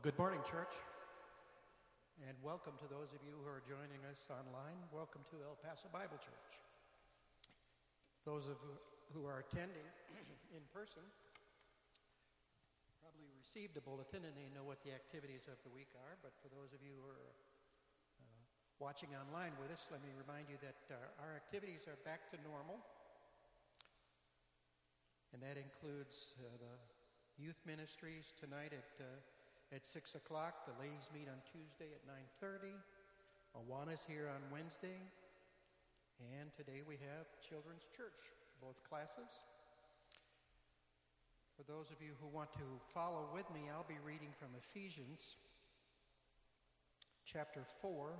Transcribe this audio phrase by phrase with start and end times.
[0.00, 0.80] good morning, church.
[2.24, 4.80] And welcome to those of you who are joining us online.
[4.88, 6.52] Welcome to El Paso Bible Church.
[8.24, 8.56] Those of
[9.12, 9.84] who are attending
[10.56, 11.04] in person
[13.04, 16.16] probably received a bulletin and they know what the activities of the week are.
[16.24, 18.32] But for those of you who are uh,
[18.80, 22.40] watching online with us, let me remind you that uh, our activities are back to
[22.48, 22.80] normal.
[25.36, 26.74] And that includes uh, the
[27.36, 29.20] youth ministries tonight at uh,
[29.72, 30.68] at 6 o'clock.
[30.68, 32.04] The ladies meet on Tuesday at
[32.44, 32.76] 9.30.
[33.56, 35.00] Awana's here on Wednesday.
[36.20, 39.48] And today we have Children's Church, both classes.
[41.56, 45.40] For those of you who want to follow with me, I'll be reading from Ephesians
[47.24, 48.12] chapter 4,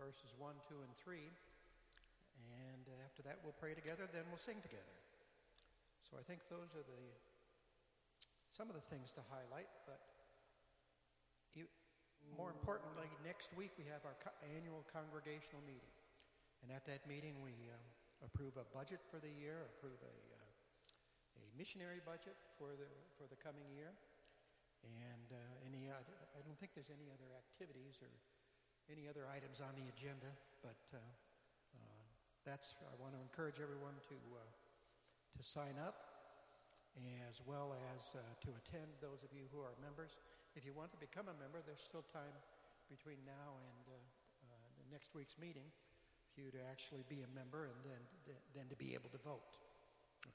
[0.00, 1.28] verses 1, 2, and 3.
[2.56, 4.96] And after that, we'll pray together, then we'll sing together.
[6.08, 7.04] So I think those are the
[8.52, 10.11] some of the things to highlight, but
[12.36, 15.92] more importantly, next week we have our co- annual congregational meeting.
[16.62, 17.82] And at that meeting, we um,
[18.22, 22.86] approve a budget for the year, approve a, uh, a missionary budget for the,
[23.18, 23.90] for the coming year.
[24.82, 28.10] And uh, any other, I don't think there's any other activities or
[28.90, 32.02] any other items on the agenda, but uh, uh
[32.42, 34.42] that's, I want to encourage everyone to, uh,
[35.38, 36.12] to sign up
[37.30, 40.20] as well as uh, to attend, those of you who are members.
[40.52, 42.36] If you want to become a member, there's still time
[42.92, 45.64] between now and uh, uh, next week's meeting
[46.34, 48.02] for you to actually be a member and then,
[48.52, 49.56] then to be able to vote.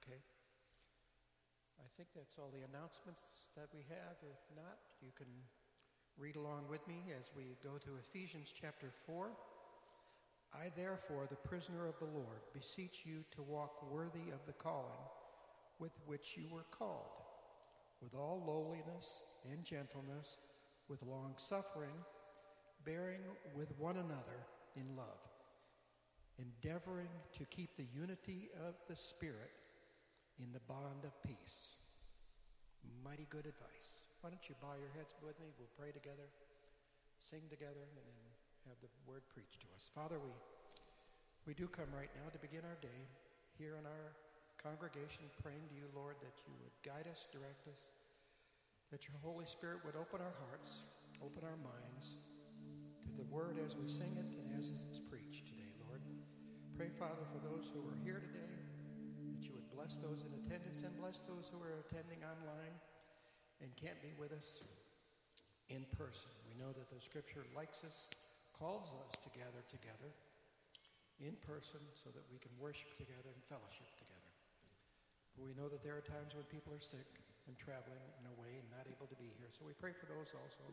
[0.02, 0.18] Okay?
[1.78, 4.18] I think that's all the announcements that we have.
[4.26, 5.30] If not, you can
[6.18, 9.30] read along with me as we go to Ephesians chapter 4.
[10.54, 15.06] I, therefore, the prisoner of the Lord, beseech you to walk worthy of the calling
[15.78, 17.22] with which you were called,
[18.02, 20.38] with all lowliness and gentleness,
[20.88, 21.96] with long suffering,
[22.86, 23.22] bearing
[23.56, 25.22] with one another in love,
[26.38, 29.52] endeavoring to keep the unity of the Spirit
[30.40, 31.74] in the bond of peace.
[33.04, 34.06] Mighty good advice.
[34.22, 35.48] Why don't you bow your heads with me?
[35.58, 36.30] We'll pray together,
[37.20, 38.18] sing together, and then
[38.70, 39.90] have the word preached to us.
[39.94, 40.32] Father, we,
[41.46, 43.02] we do come right now to begin our day
[43.58, 44.14] here in our
[44.68, 47.88] congregation praying to you, Lord, that you would guide us, direct us,
[48.92, 50.92] that your Holy Spirit would open our hearts,
[51.24, 52.20] open our minds
[53.00, 56.04] to the word as we sing it and as it's preached today, Lord.
[56.76, 58.60] Pray, Father, for those who are here today,
[59.32, 62.76] that you would bless those in attendance and bless those who are attending online
[63.64, 64.68] and can't be with us
[65.72, 66.28] in person.
[66.44, 68.12] We know that the scripture likes us,
[68.52, 70.12] calls us to gather together
[71.24, 74.07] in person so that we can worship together and fellowship together.
[75.38, 77.06] We know that there are times when people are sick
[77.48, 79.48] and traveling and away and not able to be here.
[79.54, 80.66] So we pray for those also,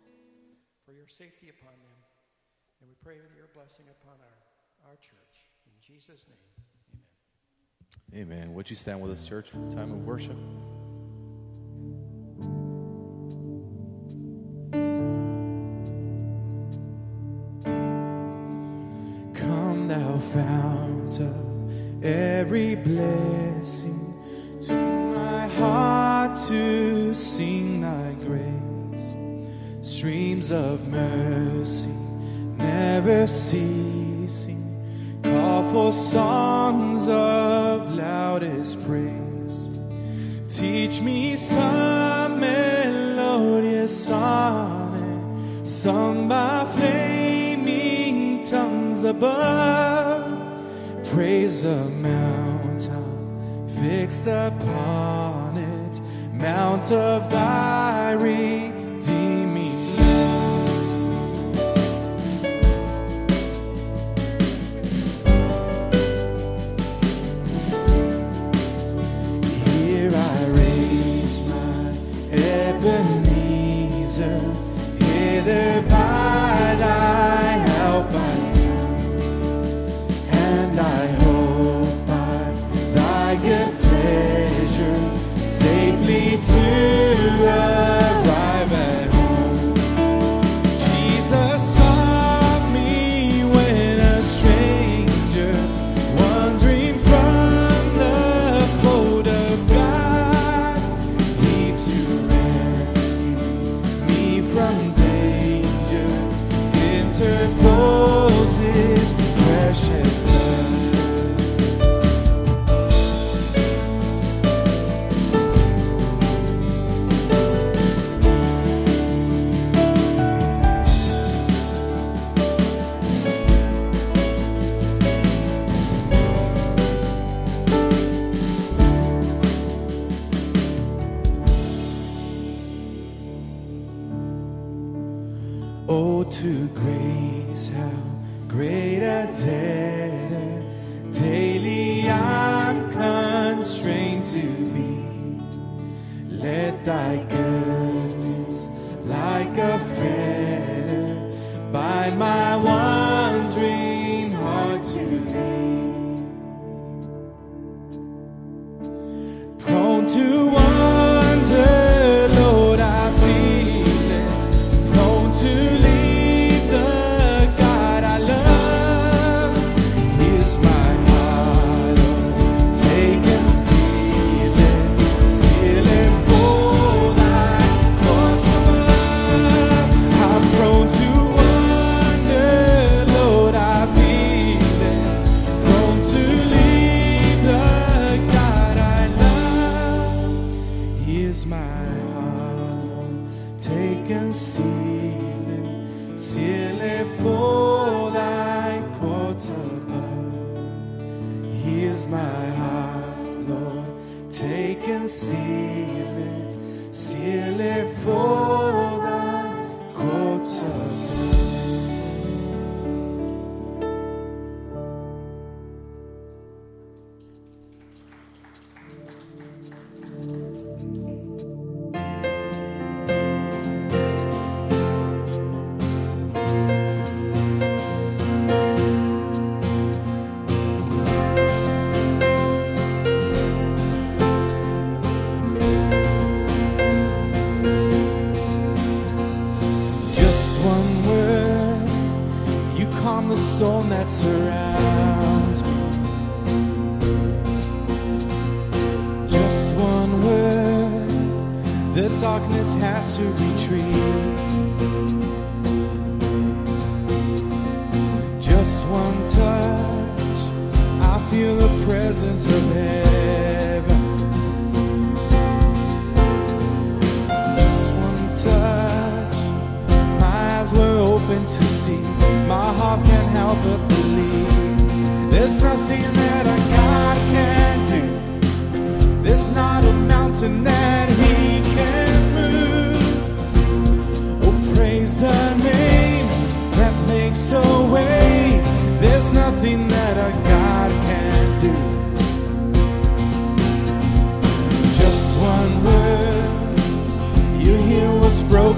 [0.85, 1.99] for your safety upon them.
[2.81, 5.53] And we pray your blessing upon our, our church.
[5.67, 6.41] In Jesus' name,
[8.13, 8.41] amen.
[8.41, 8.55] Amen.
[8.55, 10.37] Would you stand with us, church, for the time of worship?
[19.35, 24.14] Come, thou fount of every blessing
[24.67, 29.17] to my heart to sing thy grace.
[29.83, 31.95] Streams of mercy
[32.57, 34.63] never ceasing.
[35.23, 39.69] Call for songs of loudest praise.
[40.49, 50.25] Teach me some melodious sonnet sung by flaming tongues above.
[51.13, 53.14] Praise a mountain
[53.85, 56.01] fixed upon it.
[56.33, 58.13] Mount of thy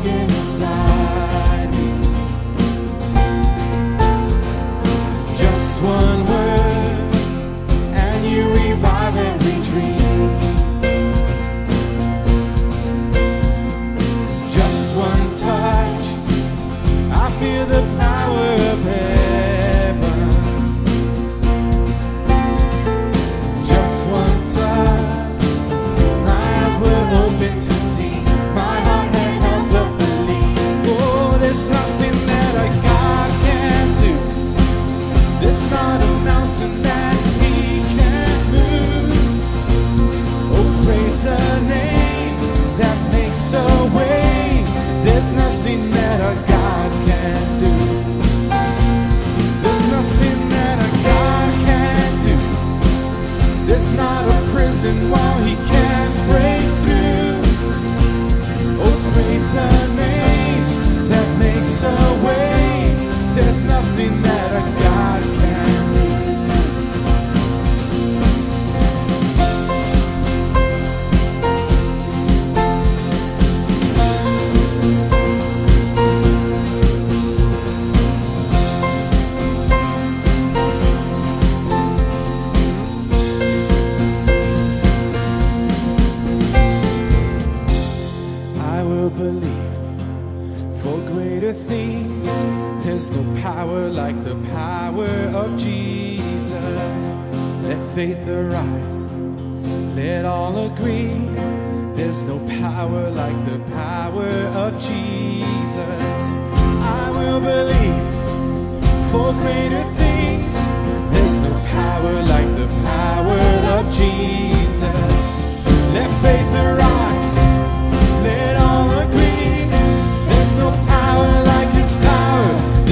[0.08, 0.95] inside.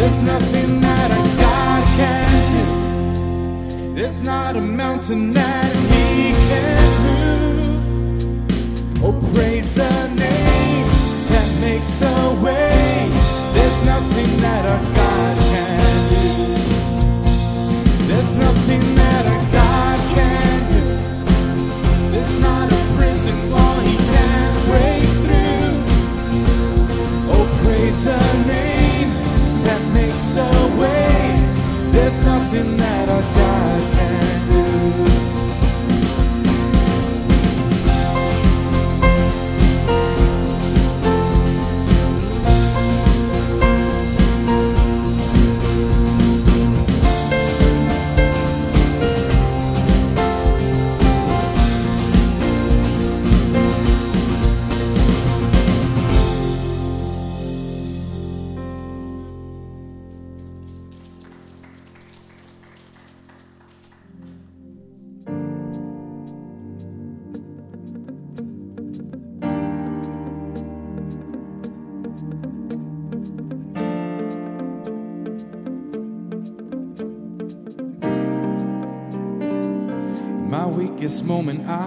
[0.05, 2.65] There's nothing that a God can do.
[3.95, 8.45] There's not a mountain that He can move.
[9.03, 9.94] Oh, praise the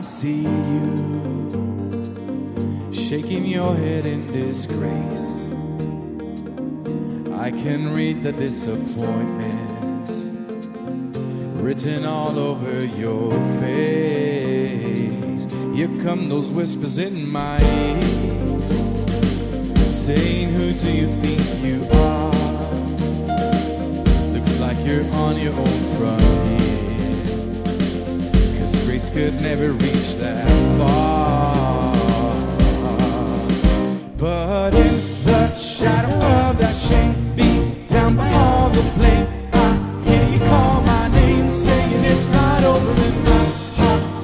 [0.08, 1.68] see you
[2.94, 5.44] shaking your head in disgrace.
[7.34, 10.10] I can read the disappointment
[11.62, 15.46] written all over your face.
[15.76, 18.62] Here come those whispers in my ear
[19.92, 22.32] saying, Who do you think you are?
[24.32, 26.47] Looks like you're on your own front
[28.88, 30.48] grace could never reach that
[30.78, 31.94] far.
[34.18, 34.96] But in
[35.26, 40.82] the shadow of that shame, beat down by all the blame, I hear you call
[40.84, 43.46] my name, saying it's not over in my
[43.76, 44.22] heart.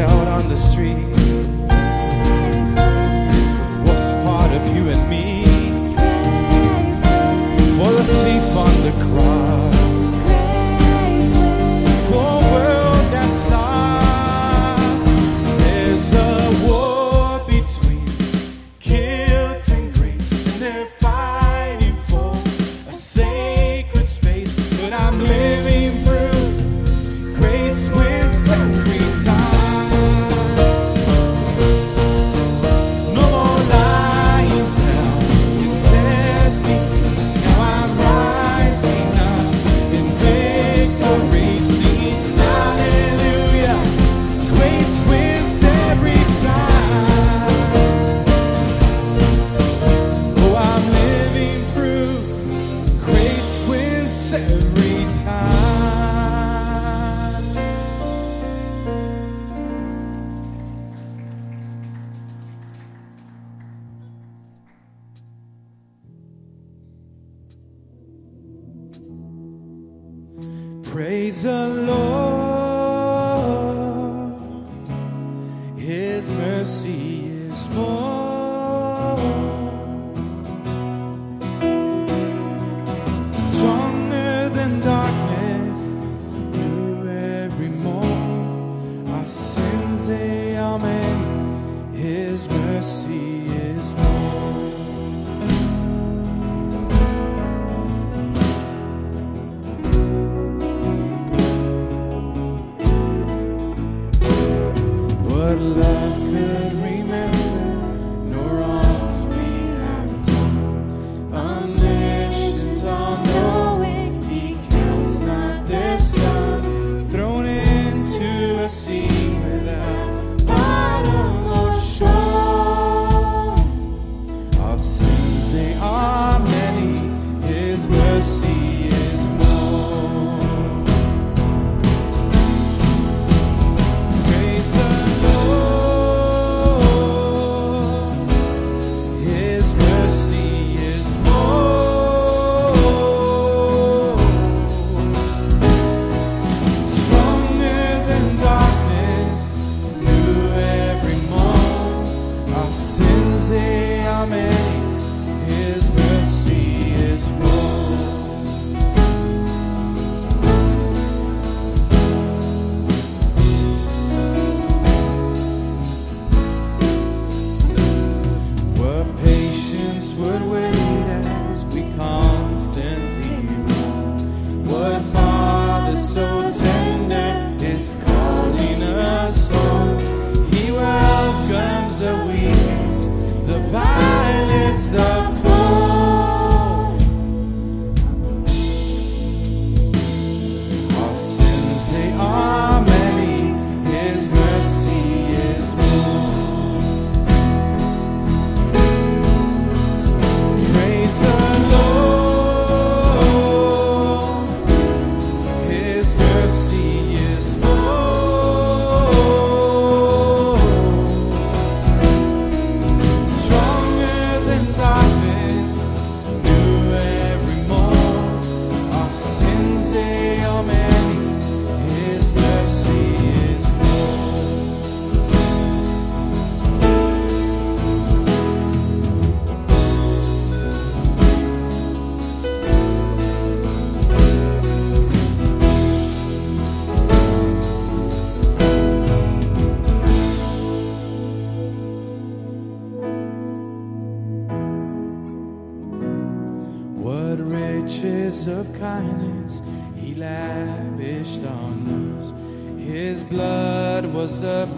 [0.00, 0.96] out on the street.
[3.86, 5.44] What's part of you and me?
[7.76, 9.59] For the thief on the cross.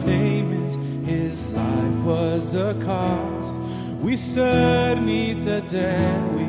[0.05, 0.75] Payment,
[1.07, 3.59] his life was the cost.
[4.01, 6.47] We stood neath the debt we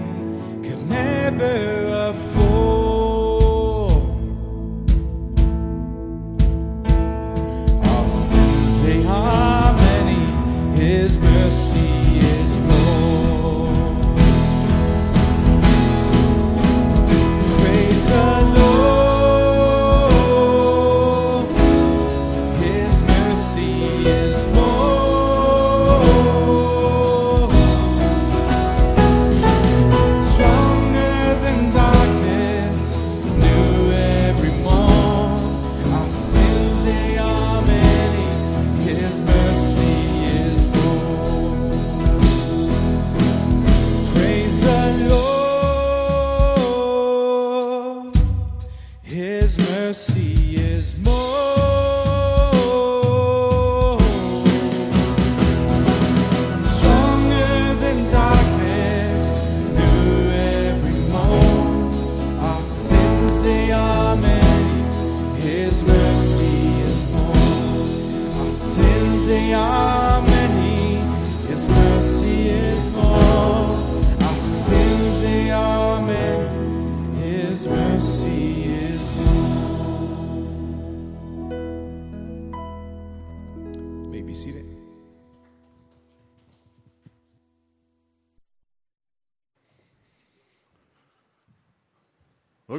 [0.68, 3.94] could never afford.
[7.86, 12.03] Our sins they are many, his mercy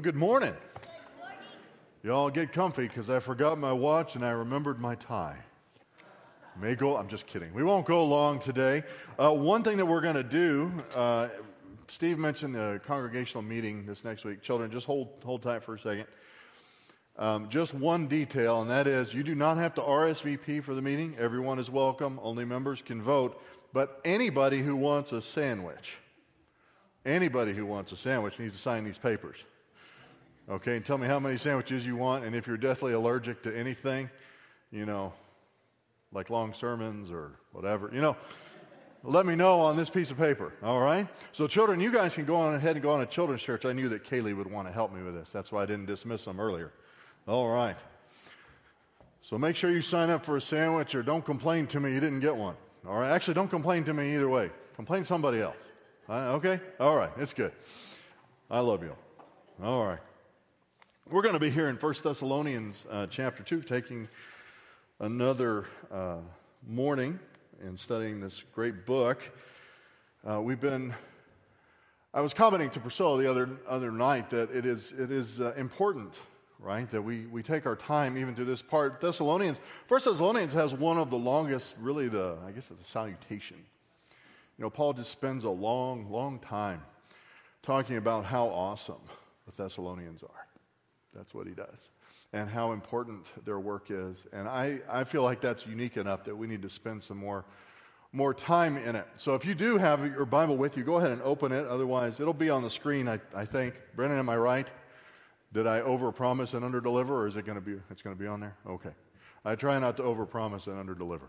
[0.05, 0.53] Good morning.
[2.03, 5.39] Y'all get comfy because I forgot my watch and I remembered my tie.
[6.61, 7.55] May go, I'm just kidding.
[7.55, 8.83] We won't go long today.
[9.19, 11.29] Uh, one thing that we're going to do, uh,
[11.89, 14.43] Steve mentioned the congregational meeting this next week.
[14.43, 16.05] Children, just hold, hold tight for a second.
[17.17, 20.83] Um, just one detail, and that is you do not have to RSVP for the
[20.83, 21.17] meeting.
[21.19, 22.21] Everyone is welcome.
[22.23, 23.43] Only members can vote.
[23.73, 25.97] But anybody who wants a sandwich,
[27.07, 29.39] anybody who wants a sandwich needs to sign these papers.
[30.49, 33.57] Okay, and tell me how many sandwiches you want, and if you're deathly allergic to
[33.57, 34.11] anything,
[34.71, 35.15] you know,
[36.13, 38.15] like long sermons or whatever, you know,
[39.03, 41.09] let me know on this piece of paper, all right?
[41.33, 43.65] So, children, you guys can go on ahead and go on to children's church.
[43.65, 45.31] I knew that Kaylee would want to help me with this.
[45.31, 46.73] That's why I didn't dismiss them earlier.
[47.27, 47.77] All right.
[49.23, 52.01] So, make sure you sign up for a sandwich or don't complain to me you
[52.01, 52.57] didn't get one.
[52.87, 53.11] All right?
[53.11, 54.51] Actually, don't complain to me either way.
[54.77, 55.57] Complain to somebody else.
[56.09, 56.61] Okay?
[56.81, 57.13] All right.
[57.17, 57.53] It's good.
[58.51, 58.95] I love you.
[59.63, 60.01] All right.
[61.11, 64.09] We're going to be here in 1 Thessalonians uh, chapter 2, taking
[65.01, 66.21] another uh,
[66.67, 67.19] morning
[67.63, 69.21] and studying this great book.
[70.27, 70.95] Uh, we've been,
[72.15, 75.53] I was commenting to Priscilla the other, other night that it is, it is uh,
[75.59, 76.19] important,
[76.59, 79.03] right, that we, we take our time even to this part.
[79.03, 83.59] Thessalonians, First Thessalonians has one of the longest, really the, I guess it's a salutation.
[84.57, 86.81] You know, Paul just spends a long, long time
[87.63, 89.03] talking about how awesome
[89.45, 90.44] the Thessalonians are.
[91.15, 91.91] That's what he does.
[92.33, 94.27] And how important their work is.
[94.33, 97.45] And I, I feel like that's unique enough that we need to spend some more,
[98.13, 99.07] more time in it.
[99.17, 101.67] So if you do have your Bible with you, go ahead and open it.
[101.67, 103.75] Otherwise, it'll be on the screen, I, I think.
[103.95, 104.69] Brennan, am I right?
[105.53, 108.27] Did I overpromise and underdeliver, or is it going to be, it's going to be
[108.27, 108.57] on there?
[108.69, 108.91] Okay.
[109.45, 111.29] I try not to overpromise and underdeliver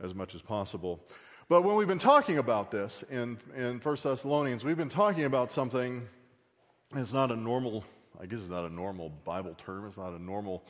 [0.00, 1.00] as much as possible.
[1.48, 5.50] But when we've been talking about this in, in 1 Thessalonians, we've been talking about
[5.50, 6.06] something
[6.92, 7.84] that's not a normal
[8.20, 10.64] I guess it's not a normal Bible term, it's not a normal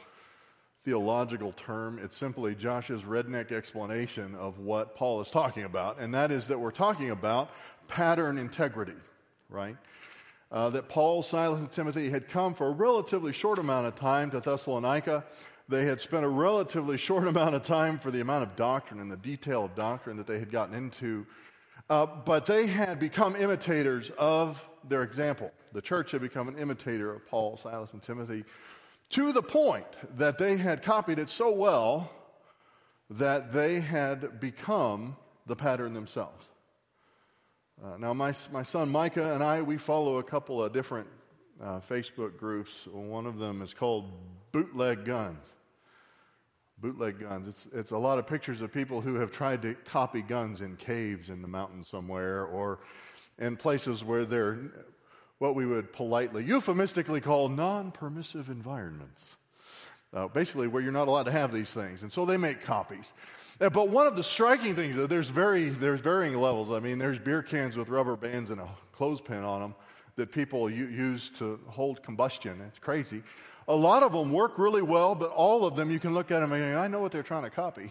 [0.85, 1.99] theological term.
[1.99, 6.59] It's simply Josh's redneck explanation of what Paul is talking about, and that is that
[6.59, 7.51] we're talking about
[7.89, 8.95] pattern integrity,
[9.49, 9.77] right?
[10.53, 14.31] Uh, that Paul, Silas, and Timothy had come for a relatively short amount of time
[14.31, 15.25] to Thessalonica.
[15.69, 19.11] They had spent a relatively short amount of time for the amount of doctrine and
[19.11, 21.27] the detail of doctrine that they had gotten into.
[21.91, 25.53] Uh, but they had become imitators of their example.
[25.73, 28.45] The church had become an imitator of Paul, Silas, and Timothy
[29.11, 32.11] to the point that they had copied it so well
[33.11, 36.45] that they had become the pattern themselves.
[37.85, 41.07] Uh, now, my, my son Micah and I, we follow a couple of different
[41.63, 42.87] uh, Facebook groups.
[42.87, 44.11] One of them is called
[44.51, 45.45] Bootleg Guns.
[46.79, 47.49] Bootleg guns.
[47.49, 50.77] It's, it's a lot of pictures of people who have tried to copy guns in
[50.77, 52.81] caves in the mountains somewhere or
[53.39, 54.59] in places where they're
[55.39, 59.37] what we would politely, euphemistically call non permissive environments.
[60.15, 62.03] Uh, basically, where you're not allowed to have these things.
[62.03, 63.13] And so they make copies.
[63.61, 66.71] Uh, but one of the striking things, uh, there's, very, there's varying levels.
[66.71, 69.75] I mean, there's beer cans with rubber bands and a clothespin on them
[70.15, 72.63] that people u- use to hold combustion.
[72.67, 73.23] It's crazy.
[73.69, 76.41] A lot of them work really well, but all of them, you can look at
[76.41, 77.91] them and I know what they're trying to copy.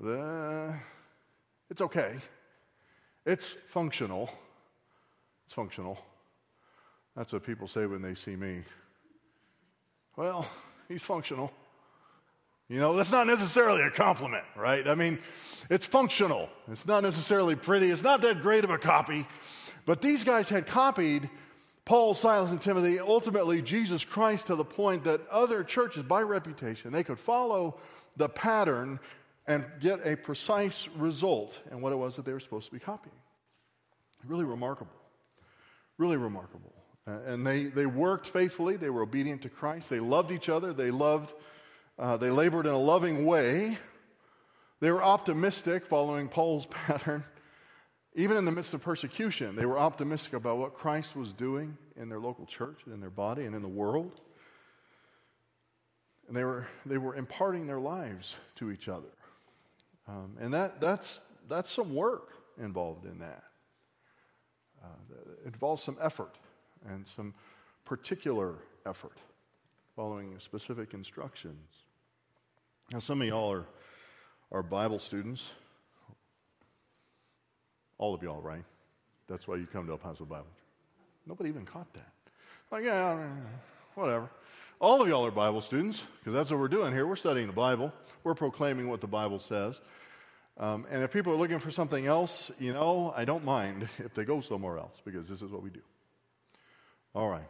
[0.00, 0.72] But, uh,
[1.68, 2.16] it's okay.
[3.26, 4.30] It's functional.
[5.46, 5.98] It's functional.
[7.16, 8.62] That's what people say when they see me.
[10.16, 10.46] Well,
[10.88, 11.52] he's functional.
[12.68, 14.86] You know, that's not necessarily a compliment, right?
[14.88, 15.18] I mean,
[15.68, 16.48] it's functional.
[16.70, 17.90] It's not necessarily pretty.
[17.90, 19.26] It's not that great of a copy.
[19.84, 21.28] But these guys had copied
[21.84, 26.92] Paul, Silas, and Timothy, ultimately Jesus Christ, to the point that other churches, by reputation,
[26.92, 27.78] they could follow
[28.16, 28.98] the pattern
[29.46, 32.80] and get a precise result in what it was that they were supposed to be
[32.80, 33.14] copying.
[34.26, 34.92] Really remarkable.
[35.98, 36.72] Really remarkable.
[37.06, 38.76] And they, they worked faithfully.
[38.76, 39.88] They were obedient to Christ.
[39.88, 40.72] They loved each other.
[40.72, 41.34] They loved,
[41.98, 43.78] uh, they labored in a loving way.
[44.80, 47.24] They were optimistic, following Paul's pattern.
[48.14, 52.08] Even in the midst of persecution, they were optimistic about what Christ was doing in
[52.08, 54.20] their local church, in their body, and in the world.
[56.26, 59.08] And they were, they were imparting their lives to each other.
[60.08, 63.44] Um, and that, that's, that's some work involved in that.
[64.82, 64.88] Uh,
[65.44, 66.36] it involves some effort
[66.88, 67.34] and some
[67.84, 69.18] particular effort,
[69.94, 71.84] following specific instructions.
[72.92, 73.66] Now, some of y'all are,
[74.52, 75.50] are Bible students.
[77.98, 78.64] All of y'all, right?
[79.26, 80.46] That's why you come to Paso Bible.
[81.26, 82.12] Nobody even caught that.
[82.70, 83.26] Like, yeah,
[83.96, 84.28] whatever.
[84.78, 87.06] All of y'all are Bible students because that's what we're doing here.
[87.06, 87.92] We're studying the Bible.
[88.24, 89.80] We're proclaiming what the Bible says.
[90.58, 94.12] Um, and if people are looking for something else, you know, I don't mind if
[94.14, 95.80] they go somewhere else because this is what we do.
[97.14, 97.48] All right.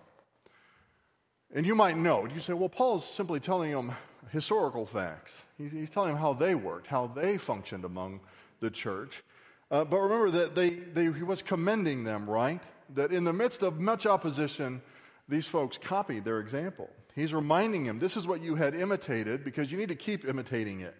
[1.52, 3.94] And you might know, you say, well, Paul is simply telling them
[4.30, 5.42] historical facts.
[5.58, 8.20] He's, he's telling them how they worked, how they functioned among
[8.60, 9.24] the church.
[9.70, 12.60] Uh, but remember that they, they, he was commending them, right?
[12.94, 14.80] That in the midst of much opposition,
[15.28, 16.88] these folks copied their example.
[17.14, 20.80] He's reminding them this is what you had imitated because you need to keep imitating
[20.80, 20.94] it.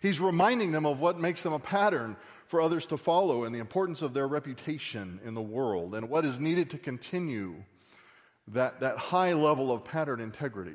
[0.00, 3.60] He's reminding them of what makes them a pattern for others to follow and the
[3.60, 7.54] importance of their reputation in the world and what is needed to continue
[8.48, 10.74] that, that high level of pattern integrity.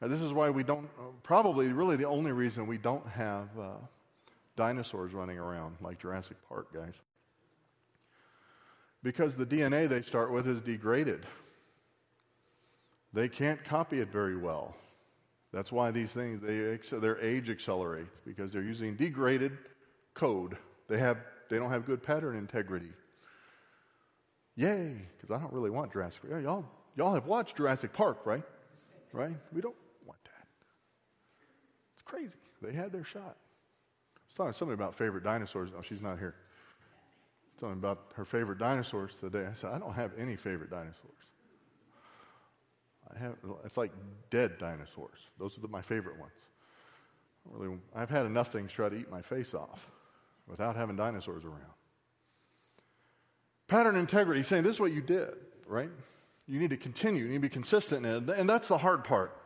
[0.00, 0.88] Now, this is why we don't,
[1.22, 3.74] probably really the only reason we don't have uh,
[4.56, 7.00] dinosaurs running around like Jurassic Park, guys.
[9.02, 11.26] Because the DNA they start with is degraded.
[13.12, 14.74] They can't copy it very well.
[15.52, 19.52] That's why these things, they, their age accelerates because they're using degraded
[20.14, 20.56] code.
[20.88, 21.18] They, have,
[21.50, 22.92] they don't have good pattern integrity.
[24.56, 26.42] Yay, because I don't really want Jurassic Park.
[26.42, 26.64] Y'all,
[26.96, 28.42] y'all have watched Jurassic Park, right?
[29.12, 29.36] Right?
[29.52, 30.46] We don't want that.
[31.94, 32.38] It's crazy.
[32.62, 33.36] They had their shot.
[33.36, 35.70] I was talking to somebody about favorite dinosaurs.
[35.76, 36.34] Oh, she's not here.
[37.60, 39.46] Talking about her favorite dinosaurs today.
[39.50, 41.12] I said, I don't have any favorite dinosaurs.
[43.18, 43.92] Have, it's like
[44.30, 45.28] dead dinosaurs.
[45.38, 46.32] Those are the, my favorite ones.
[47.50, 49.90] Really, I've had enough things try to eat my face off
[50.46, 51.58] without having dinosaurs around.
[53.68, 55.30] Pattern integrity, saying this is what you did,
[55.66, 55.90] right?
[56.46, 59.36] You need to continue, you need to be consistent, and, and that's the hard part.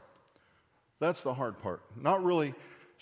[0.99, 1.83] That's the hard part.
[2.01, 2.55] Not really,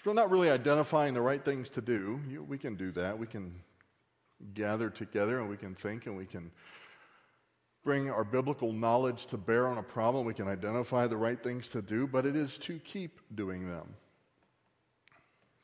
[0.05, 2.21] not really identifying the right things to do.
[2.29, 3.19] You, we can do that.
[3.19, 3.55] We can
[4.53, 6.51] gather together and we can think and we can
[7.85, 10.25] bring our biblical knowledge to bear on a problem.
[10.25, 13.95] We can identify the right things to do, but it is to keep doing them,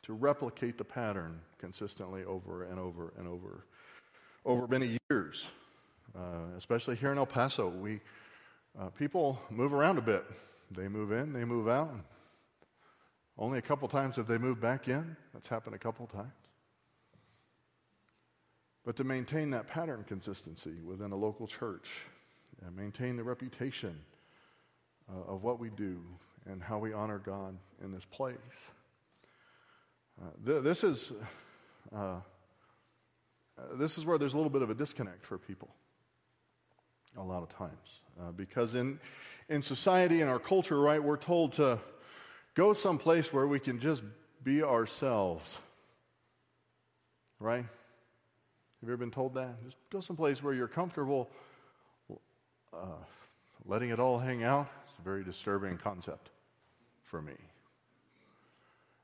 [0.03, 3.65] to replicate the pattern consistently over and over and over,
[4.45, 5.49] over many years.
[6.15, 8.01] Uh, especially here in El Paso, we
[8.79, 10.25] uh, people move around a bit.
[10.71, 11.95] They move in, they move out.
[13.39, 15.17] Only a couple times have they moved back in.
[15.33, 16.29] That's happened a couple times.
[18.85, 21.89] But to maintain that pattern consistency within a local church,
[22.67, 23.95] and maintain the reputation
[25.09, 26.01] uh, of what we do
[26.47, 28.37] and how we honor God in this place.
[30.21, 31.13] Uh, th- this is
[31.95, 32.17] uh,
[33.75, 35.69] this is where there's a little bit of a disconnect for people
[37.17, 38.99] a lot of times uh, because in
[39.49, 41.79] in society and our culture right we're told to
[42.55, 44.03] go someplace where we can just
[44.45, 45.59] be ourselves
[47.41, 47.65] right
[48.81, 49.63] have you ever been told that?
[49.63, 51.29] Just go someplace where you're comfortable
[52.73, 53.05] uh,
[53.67, 54.69] letting it all hang out.
[54.87, 56.31] It's a very disturbing concept
[57.05, 57.35] for me.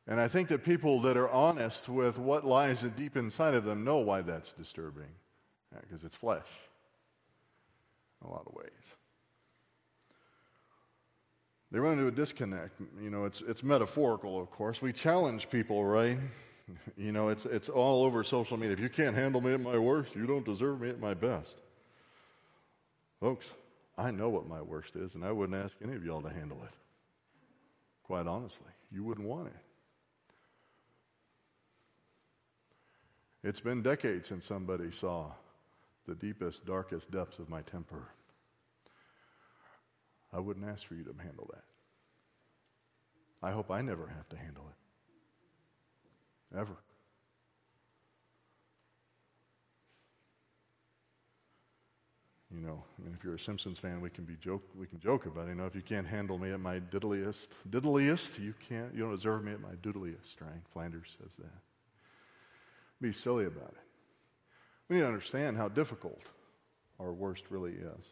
[0.08, 3.84] And I think that people that are honest with what lies deep inside of them
[3.84, 5.10] know why that's disturbing,
[5.80, 6.46] because it's flesh
[8.22, 8.94] in a lot of ways.
[11.72, 12.80] They run into a disconnect.
[13.02, 14.80] You know, it's, it's metaphorical, of course.
[14.80, 16.18] We challenge people, right?
[16.96, 18.72] You know, it's, it's all over social media.
[18.72, 21.58] If you can't handle me at my worst, you don't deserve me at my best.
[23.20, 23.46] Folks,
[23.96, 26.58] I know what my worst is, and I wouldn't ask any of y'all to handle
[26.64, 26.74] it.
[28.02, 29.56] Quite honestly, you wouldn't want it.
[33.42, 35.32] It's been decades since somebody saw
[36.06, 38.08] the deepest, darkest depths of my temper.
[40.32, 41.64] I wouldn't ask for you to handle that.
[43.42, 46.58] I hope I never have to handle it.
[46.58, 46.76] Ever.
[52.56, 54.98] You know, I mean, if you're a Simpsons fan, we can be joke, we can
[54.98, 55.50] joke about it.
[55.50, 59.14] You know, if you can't handle me at my diddliest, diddliest, you can't, you don't
[59.14, 60.62] deserve me at my doodliest, right?
[60.72, 61.52] Flanders says that.
[63.00, 63.84] Be silly about it.
[64.88, 66.22] We need to understand how difficult
[66.98, 68.06] our worst really is.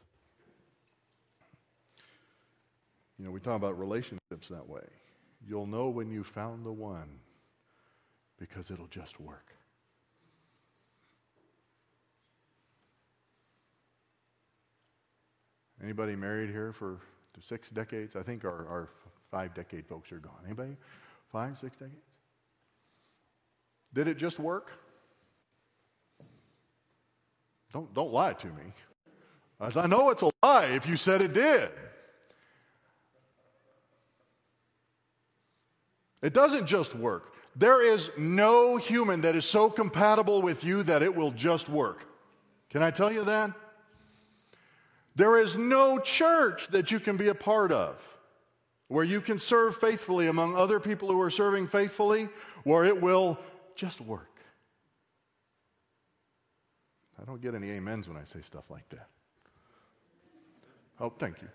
[3.19, 4.85] You know, we talk about relationships that way.
[5.47, 7.09] You'll know when you found the one
[8.39, 9.55] because it'll just work.
[15.85, 16.97] Anybody married here for
[17.41, 18.17] six decades?
[18.17, 18.89] I think our, our
[19.31, 20.33] five decade folks are gone.
[20.47, 20.79] Anybody?
[21.31, 22.01] Five, six decades?
[23.93, 24.73] Did it just work?
[27.71, 28.73] Don't, don't lie to me.
[29.61, 31.69] As I know it's a lie if you said it did.
[36.23, 37.35] It doesn't just work.
[37.57, 42.07] There is no human that is so compatible with you that it will just work.
[42.71, 43.53] Can I tell you that?
[45.17, 47.97] There is no church that you can be a part of
[48.89, 52.29] where you can serve faithfully among other people who are serving faithfully,
[52.65, 53.39] where it will
[53.75, 54.31] just work.
[57.21, 59.09] I don't get any amens when I say stuff like that.
[61.01, 61.49] Oh, thank you.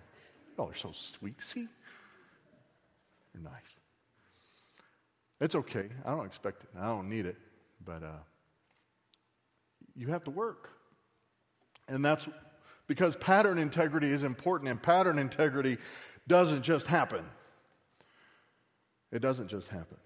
[0.57, 1.35] Y'all are so sweet.
[1.43, 1.67] See?
[3.33, 3.77] You're nice.
[5.39, 5.89] It's okay.
[6.05, 6.69] I don't expect it.
[6.77, 7.37] I don't need it.
[7.85, 8.19] But uh,
[9.95, 10.71] you have to work.
[11.87, 12.27] And that's
[12.89, 15.77] because pattern integrity is important, and pattern integrity
[16.27, 17.23] doesn't just happen.
[19.11, 19.97] It doesn't just happen.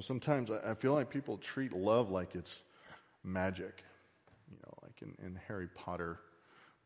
[0.00, 2.58] Sometimes I I feel like people treat love like it's
[3.22, 3.84] magic.
[4.50, 6.18] You know, like in, in Harry Potter.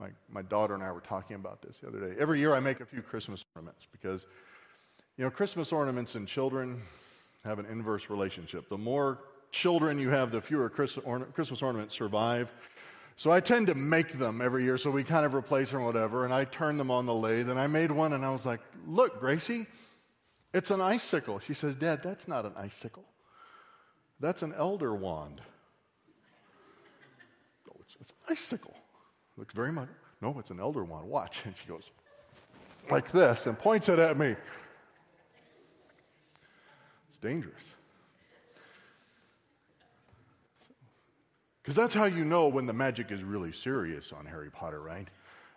[0.01, 2.17] My, my daughter and I were talking about this the other day.
[2.19, 4.27] Every year I make a few Christmas ornaments because,
[5.17, 6.83] you know, Christmas ornaments and children
[7.45, 8.69] have an inverse relationship.
[8.69, 9.21] The more
[9.55, 12.53] children you have, the fewer Christmas ornaments survive.
[13.17, 16.25] So I tend to make them every year, so we kind of replace them whatever,
[16.25, 18.61] and I turn them on the lathe, and I made one, and I was like,
[18.87, 19.67] look, Gracie,
[20.53, 21.39] it's an icicle.
[21.39, 23.05] She says, Dad, that's not an icicle.
[24.19, 25.41] That's an elder wand.
[27.71, 28.75] Oh, it's, it's an icicle.
[29.37, 29.89] Looks very much,
[30.21, 31.09] no, it's an elder wand.
[31.09, 31.45] Watch.
[31.45, 31.91] And she goes
[32.91, 34.35] like this and points it at me.
[37.09, 37.63] It's dangerous.
[41.65, 45.09] Because that's how you know when the magic is really serious on Harry Potter, right?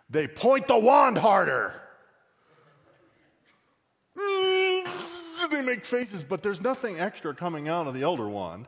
[0.08, 1.78] They point the wand harder.
[4.16, 8.66] Mm, they make faces, but there's nothing extra coming out of the elder wand.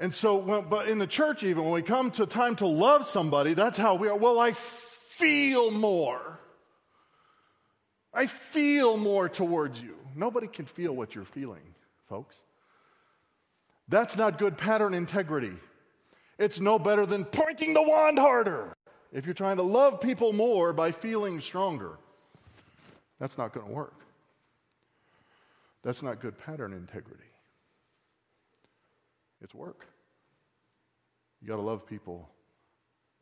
[0.00, 3.06] And so, when, but in the church, even when we come to time to love
[3.06, 4.16] somebody, that's how we are.
[4.16, 6.40] Well, I feel more.
[8.12, 9.94] I feel more towards you.
[10.16, 11.62] Nobody can feel what you're feeling,
[12.08, 12.36] folks.
[13.88, 15.52] That's not good pattern integrity.
[16.38, 18.76] It's no better than pointing the wand harder.
[19.12, 21.98] If you're trying to love people more by feeling stronger,
[23.18, 24.00] that's not going to work.
[25.82, 27.22] That's not good pattern integrity.
[29.40, 29.86] It's work.
[31.40, 32.28] You got to love people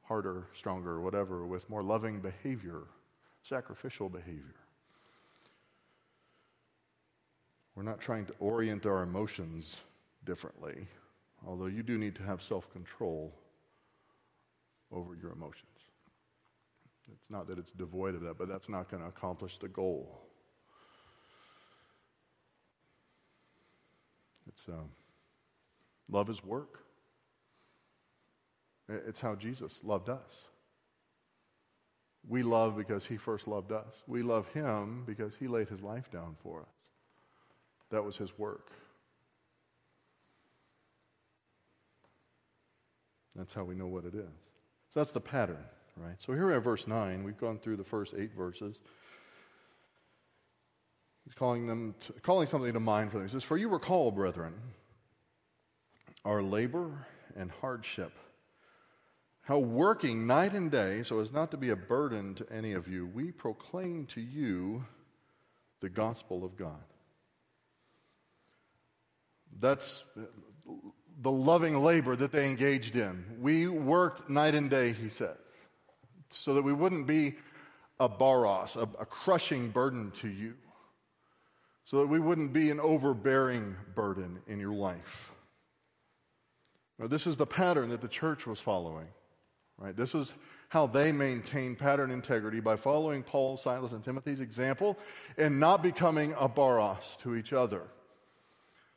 [0.03, 2.83] harder, stronger, whatever, with more loving behavior,
[3.43, 4.55] sacrificial behavior.
[7.75, 9.77] We're not trying to orient our emotions
[10.25, 10.89] differently,
[11.47, 13.35] although you do need to have self control
[14.93, 15.71] over your emotions.
[17.13, 20.21] It's not that it's devoid of that, but that's not going to accomplish the goal.
[24.49, 24.91] It's um,
[26.09, 26.81] love is work.
[28.89, 30.31] It's how Jesus loved us.
[32.27, 34.03] We love because he first loved us.
[34.07, 36.69] We love him because he laid his life down for us.
[37.91, 38.73] That was his work.
[43.37, 44.31] That's how we know what it is.
[44.93, 45.65] So that's the pattern,
[45.97, 46.17] right?
[46.25, 47.25] So here we have verse 9.
[47.25, 48.79] We've gone through the first eight verses.
[51.25, 53.27] He's calling them to, calling something to mind for them.
[53.27, 54.55] He says, For you recall, brethren,
[56.25, 57.07] our labor
[57.37, 58.13] and hardship,
[59.43, 62.89] how working night and day, so as not to be a burden to any of
[62.89, 64.85] you, we proclaim to you
[65.81, 66.83] the gospel of God.
[69.61, 70.05] That's
[71.21, 73.25] the loving labor that they engaged in.
[73.41, 75.37] We worked night and day, he said,
[76.31, 77.37] so that we wouldn't be
[78.01, 80.55] a baros, a, a crushing burden to you,
[81.85, 85.33] so that we wouldn't be an overbearing burden in your life.
[86.99, 89.09] Now, this is the pattern that the church was following,
[89.79, 89.97] right?
[89.97, 90.33] This was
[90.69, 94.99] how they maintained pattern integrity by following Paul, Silas, and Timothy's example
[95.39, 97.83] and not becoming a baros to each other.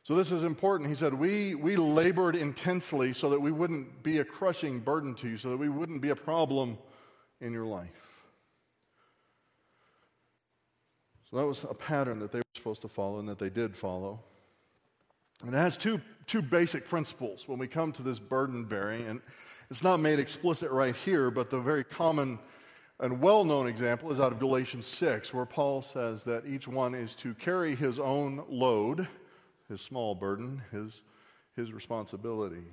[0.08, 0.88] So this is important.
[0.88, 5.28] He said, we, we labored intensely so that we wouldn't be a crushing burden to
[5.28, 6.78] you, so that we wouldn't be a problem
[7.42, 7.90] in your life.
[11.30, 13.76] So that was a pattern that they were supposed to follow and that they did
[13.76, 14.22] follow.
[15.44, 19.06] And it has two, two basic principles when we come to this burden bearing.
[19.08, 19.20] And
[19.70, 22.40] it's not made explicit right here, but the very common
[23.02, 26.96] and well known example is out of Galatians 6, where Paul says that each one
[26.96, 29.10] is to carry his own load,
[29.70, 31.02] his small burden, his,
[31.56, 32.64] his responsibilities.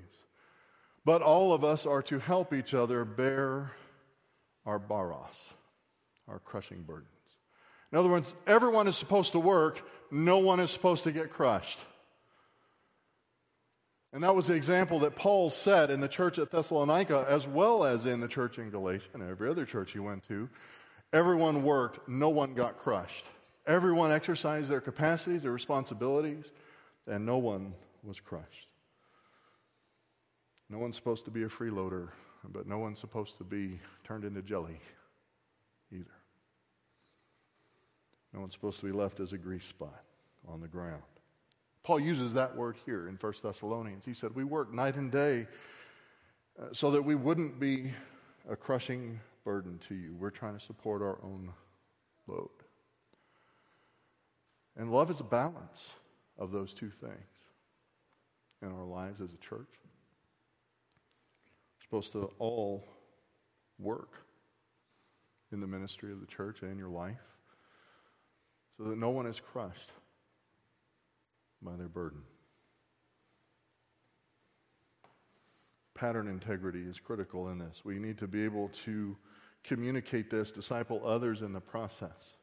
[1.04, 3.72] But all of us are to help each other bear
[4.64, 5.36] our baros,
[6.28, 7.08] our crushing burdens.
[7.92, 9.80] In other words, everyone is supposed to work,
[10.10, 11.78] no one is supposed to get crushed.
[14.12, 17.84] And that was the example that Paul set in the church at Thessalonica, as well
[17.84, 20.48] as in the church in Galatia and every other church he went to.
[21.12, 23.24] Everyone worked, no one got crushed.
[23.66, 26.52] Everyone exercised their capacities, their responsibilities,
[27.06, 28.68] and no one was crushed.
[30.70, 32.08] No one's supposed to be a freeloader,
[32.48, 34.80] but no one's supposed to be turned into jelly
[35.92, 36.04] either.
[38.32, 40.02] No one's supposed to be left as a grease spot
[40.48, 41.02] on the ground.
[41.84, 44.04] Paul uses that word here in 1 Thessalonians.
[44.04, 45.46] He said, We work night and day
[46.60, 47.92] uh, so that we wouldn't be
[48.48, 50.14] a crushing burden to you.
[50.18, 51.52] We're trying to support our own
[52.26, 52.48] load.
[54.76, 55.90] And love is a balance
[56.38, 57.44] of those two things
[58.62, 59.68] in our lives as a church.
[61.82, 62.84] supposed to all
[63.78, 64.24] work
[65.52, 67.20] in the ministry of the church and in your life
[68.76, 69.92] so that no one is crushed
[71.62, 72.22] by their burden.
[75.94, 77.82] Pattern integrity is critical in this.
[77.84, 79.16] We need to be able to
[79.62, 82.36] communicate this, disciple others in the process.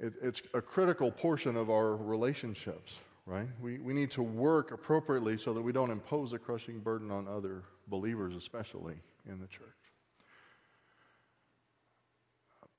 [0.00, 2.94] It, it's a critical portion of our relationships,
[3.26, 3.48] right?
[3.60, 7.28] We, we need to work appropriately so that we don't impose a crushing burden on
[7.28, 8.94] other believers, especially
[9.28, 9.68] in the church.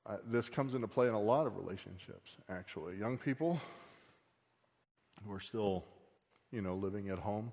[0.04, 2.98] Uh, this comes into play in a lot of relationships, actually.
[2.98, 3.62] Young people
[5.24, 5.86] who are still,
[6.52, 7.52] you know, living at home,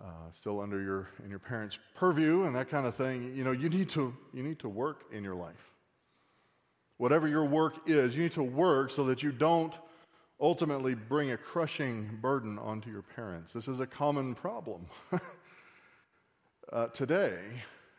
[0.00, 3.34] uh, still under your in your parents' purview and that kind of thing.
[3.36, 5.75] You know, you need to you need to work in your life.
[6.98, 9.74] Whatever your work is, you need to work so that you don't
[10.40, 13.52] ultimately bring a crushing burden onto your parents.
[13.52, 14.86] This is a common problem
[16.72, 17.38] uh, today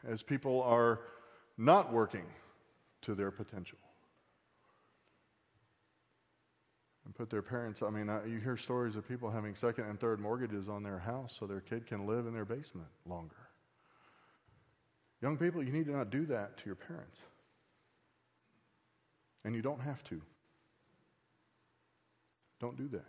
[0.08, 1.02] as people are
[1.58, 2.26] not working
[3.02, 3.78] to their potential.
[7.06, 10.00] And put their parents, I mean, uh, you hear stories of people having second and
[10.00, 13.36] third mortgages on their house so their kid can live in their basement longer.
[15.22, 17.22] Young people, you need to not do that to your parents.
[19.48, 20.22] And you don't have to.
[22.60, 23.06] Don't do that.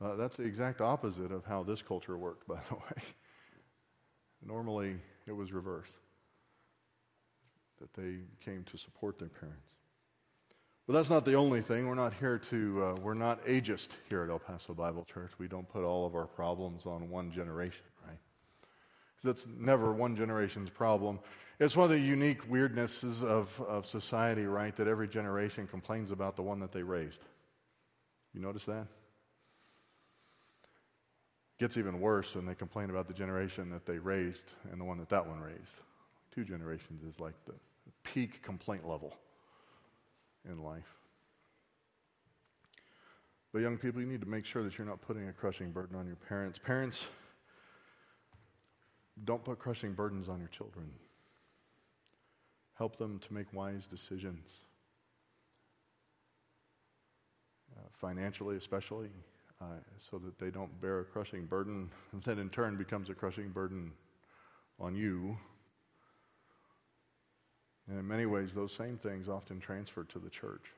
[0.00, 3.02] Uh, that's the exact opposite of how this culture worked, by the way.
[4.40, 5.96] Normally, it was reversed
[7.80, 9.66] that they came to support their parents.
[10.86, 11.88] But that's not the only thing.
[11.88, 15.32] We're not here to, uh, we're not ageist here at El Paso Bible Church.
[15.40, 18.18] We don't put all of our problems on one generation, right?
[18.60, 21.18] Because that's never one generation's problem.
[21.62, 24.74] It's one of the unique weirdnesses of, of society, right?
[24.74, 27.22] That every generation complains about the one that they raised.
[28.34, 28.88] You notice that?
[31.60, 34.98] Gets even worse when they complain about the generation that they raised and the one
[34.98, 35.76] that that one raised.
[36.34, 37.54] Two generations is like the
[38.02, 39.16] peak complaint level
[40.50, 40.96] in life.
[43.52, 45.94] But, young people, you need to make sure that you're not putting a crushing burden
[45.94, 46.58] on your parents.
[46.58, 47.06] Parents,
[49.24, 50.90] don't put crushing burdens on your children.
[52.82, 54.44] Help them to make wise decisions,
[57.76, 59.06] uh, financially, especially,
[59.60, 59.66] uh,
[60.10, 61.88] so that they don't bear a crushing burden
[62.24, 63.92] that in turn becomes a crushing burden
[64.80, 65.38] on you
[67.88, 70.72] and in many ways, those same things often transfer to the church,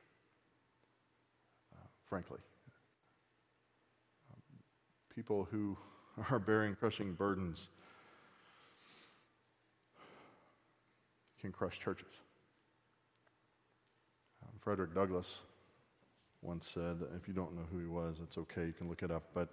[1.73, 2.39] uh, frankly.
[4.31, 4.59] Um,
[5.15, 5.75] people who
[6.29, 7.69] are bearing crushing burdens
[11.45, 12.11] can crush churches.
[14.43, 15.41] Um, Frederick Douglass
[16.41, 19.11] once said, if you don't know who he was, it's okay, you can look it
[19.11, 19.49] up, but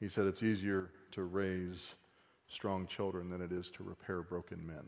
[0.00, 1.94] he said it's easier to raise
[2.48, 4.84] strong children than it is to repair broken men.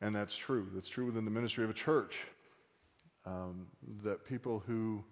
[0.00, 0.68] And that's true.
[0.74, 2.26] That's true within the ministry of a church.
[3.26, 3.66] Um,
[4.04, 5.02] that people who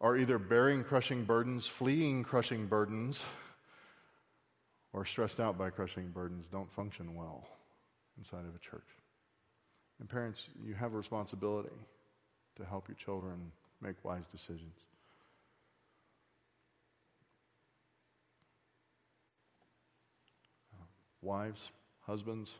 [0.00, 3.22] are either bearing crushing burdens, fleeing crushing burdens,
[4.92, 7.46] or stressed out by crushing burdens don't function well
[8.18, 8.88] inside of a church.
[10.00, 11.70] And parents, you have a responsibility
[12.56, 14.74] to help your children make wise decisions.
[20.74, 20.84] Uh,
[21.22, 21.70] wives,
[22.00, 22.50] husbands,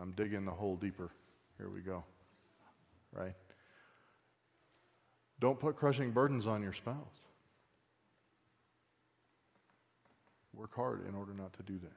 [0.00, 1.10] I'm digging the hole deeper.
[1.58, 2.04] Here we go.
[3.12, 3.34] Right?
[5.40, 7.27] Don't put crushing burdens on your spouse.
[10.58, 11.92] Work hard in order not to do that.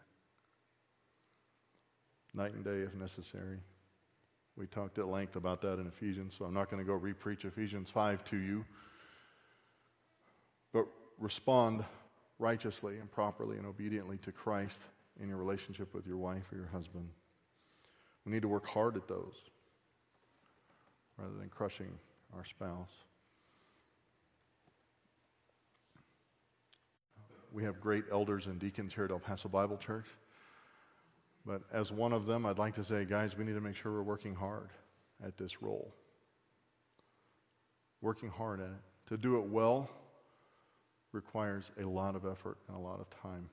[2.36, 3.58] Night and day if necessary.
[4.56, 7.44] We talked at length about that in Ephesians, so I'm not going to go repreach
[7.44, 8.64] Ephesians 5 to you.
[10.72, 10.86] But
[11.18, 11.84] respond
[12.38, 14.84] righteously and properly and obediently to Christ
[15.20, 17.10] in your relationship with your wife or your husband.
[18.26, 19.34] We need to work hard at those
[21.18, 21.98] rather than crushing
[22.36, 22.92] our spouse.
[27.52, 30.06] We have great elders and deacons here at El Paso Bible Church.
[31.46, 33.92] But as one of them, I'd like to say, guys, we need to make sure
[33.92, 34.70] we're working hard
[35.26, 35.94] at this role.
[38.02, 38.82] Working hard at it.
[39.08, 39.90] To do it well
[41.12, 43.50] requires a lot of effort and a lot of time.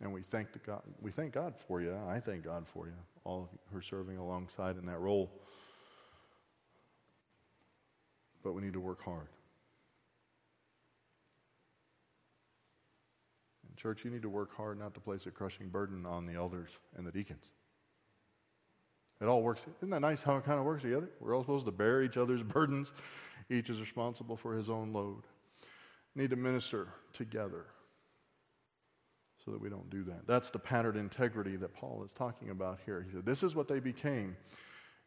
[0.00, 1.96] And we thank, God, we thank God for you.
[2.08, 2.94] I thank God for you
[3.24, 5.30] all who are serving alongside in that role.
[8.42, 9.28] But we need to work hard.
[13.76, 16.70] Church, you need to work hard not to place a crushing burden on the elders
[16.96, 17.44] and the deacons.
[19.20, 19.60] It all works.
[19.78, 21.08] Isn't that nice how it kind of works together?
[21.20, 22.92] We're all supposed to bear each other's burdens.
[23.48, 25.22] Each is responsible for his own load.
[26.14, 27.66] need to minister together
[29.44, 30.26] so that we don't do that.
[30.26, 33.04] That's the patterned integrity that Paul is talking about here.
[33.06, 34.36] He said, This is what they became.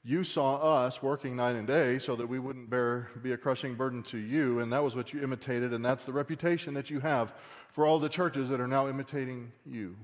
[0.08, 3.74] You saw us working night and day so that we wouldn't bear, be a crushing
[3.74, 7.00] burden to you, and that was what you imitated, and that's the reputation that you
[7.00, 7.34] have
[7.72, 9.98] for all the churches that are now imitating you.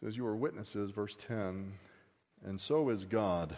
[0.00, 1.72] Says, You are witnesses, verse 10,
[2.44, 3.56] and so is God.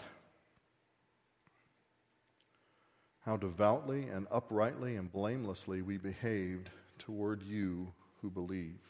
[3.26, 8.80] How devoutly and uprightly and blamelessly we behaved toward you who believe,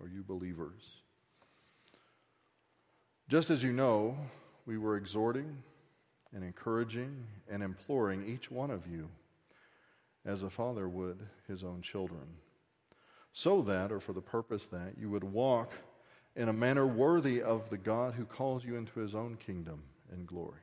[0.00, 1.01] or you believers.
[3.32, 4.14] Just as you know,
[4.66, 5.56] we were exhorting
[6.34, 9.08] and encouraging and imploring each one of you
[10.26, 11.18] as a father would
[11.48, 12.26] his own children,
[13.32, 15.72] so that, or for the purpose that, you would walk
[16.36, 20.26] in a manner worthy of the God who calls you into his own kingdom and
[20.26, 20.60] glory.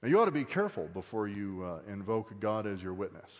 [0.00, 3.32] Now, you ought to be careful before you uh, invoke God as your witness.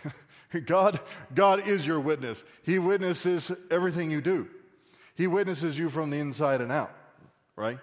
[0.64, 1.00] God,
[1.34, 2.44] God is your witness.
[2.62, 4.48] He witnesses everything you do.
[5.14, 6.92] He witnesses you from the inside and out,
[7.56, 7.78] right?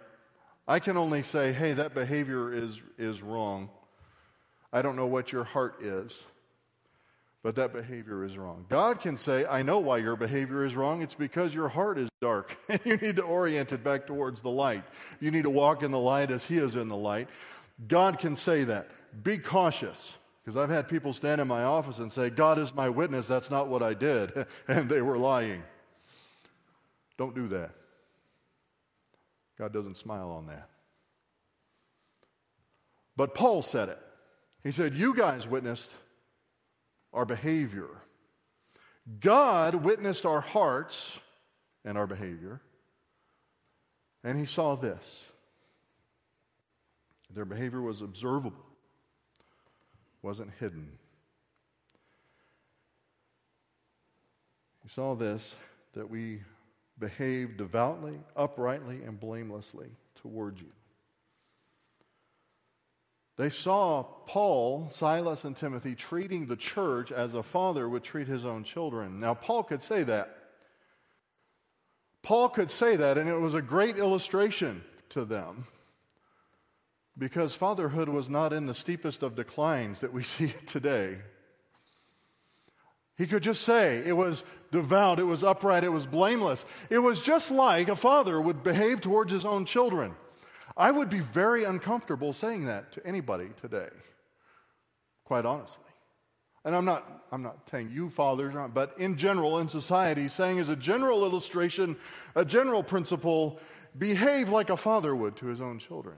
[0.67, 3.69] I can only say, hey, that behavior is, is wrong.
[4.71, 6.23] I don't know what your heart is,
[7.43, 8.65] but that behavior is wrong.
[8.69, 11.01] God can say, I know why your behavior is wrong.
[11.01, 14.49] It's because your heart is dark and you need to orient it back towards the
[14.49, 14.83] light.
[15.19, 17.27] You need to walk in the light as He is in the light.
[17.87, 18.89] God can say that.
[19.23, 20.13] Be cautious.
[20.43, 23.51] Because I've had people stand in my office and say, God is my witness, that's
[23.51, 24.47] not what I did.
[24.67, 25.63] and they were lying.
[27.21, 27.69] Don't do that.
[29.59, 30.69] God doesn't smile on that.
[33.15, 33.99] But Paul said it.
[34.63, 35.91] He said, You guys witnessed
[37.13, 37.89] our behavior.
[39.19, 41.19] God witnessed our hearts
[41.85, 42.59] and our behavior.
[44.23, 45.27] And he saw this.
[47.29, 48.65] Their behavior was observable,
[50.23, 50.97] wasn't hidden.
[54.81, 55.55] He saw this
[55.93, 56.39] that we
[57.01, 60.71] behaved devoutly, uprightly, and blamelessly toward you.
[63.35, 68.45] They saw Paul, Silas, and Timothy treating the church as a father would treat his
[68.45, 69.19] own children.
[69.19, 70.37] Now, Paul could say that.
[72.21, 75.65] Paul could say that, and it was a great illustration to them
[77.17, 81.17] because fatherhood was not in the steepest of declines that we see today.
[83.17, 86.65] He could just say it was devout, it was upright, it was blameless.
[86.89, 90.15] It was just like a father would behave towards his own children.
[90.77, 93.89] I would be very uncomfortable saying that to anybody today,
[95.25, 95.83] quite honestly.
[96.63, 100.69] And I'm not, I'm not saying you fathers, but in general, in society, saying as
[100.69, 101.97] a general illustration,
[102.35, 103.59] a general principle,
[103.97, 106.17] behave like a father would to his own children.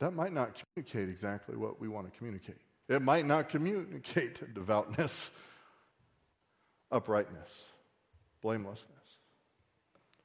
[0.00, 2.56] That might not communicate exactly what we want to communicate.
[2.88, 5.36] It might not communicate devoutness,
[6.90, 7.64] uprightness,
[8.42, 8.90] blamelessness.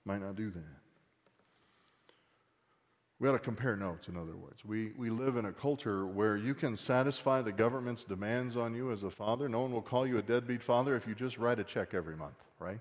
[0.06, 0.82] Might not do that.
[3.20, 4.66] We ought to compare notes, in other words.
[4.66, 8.92] We, we live in a culture where you can satisfy the government's demands on you
[8.92, 9.48] as a father.
[9.48, 12.16] No one will call you a deadbeat father if you just write a check every
[12.16, 12.80] month, right?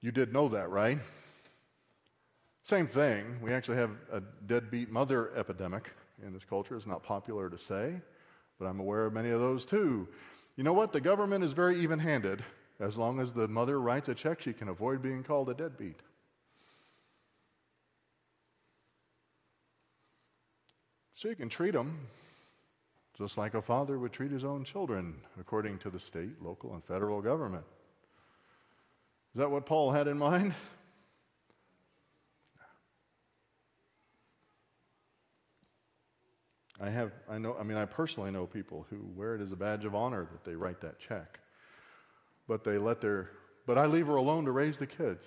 [0.00, 0.98] You did know that, right?
[2.62, 3.38] Same thing.
[3.42, 5.90] We actually have a deadbeat mother epidemic
[6.24, 6.76] in this culture.
[6.76, 8.00] It's not popular to say,
[8.60, 10.06] but I'm aware of many of those too.
[10.56, 10.92] You know what?
[10.92, 12.44] The government is very even handed.
[12.80, 16.00] As long as the mother writes a check, she can avoid being called a deadbeat.
[21.14, 21.98] So you can treat them
[23.16, 26.84] just like a father would treat his own children, according to the state, local, and
[26.84, 27.64] federal government.
[29.34, 30.52] Is that what Paul had in mind?
[36.80, 39.56] I have, I know, I mean, I personally know people who wear it as a
[39.56, 41.38] badge of honor that they write that check.
[42.48, 43.30] But they let their,
[43.66, 45.24] but I leave her alone to raise the kids.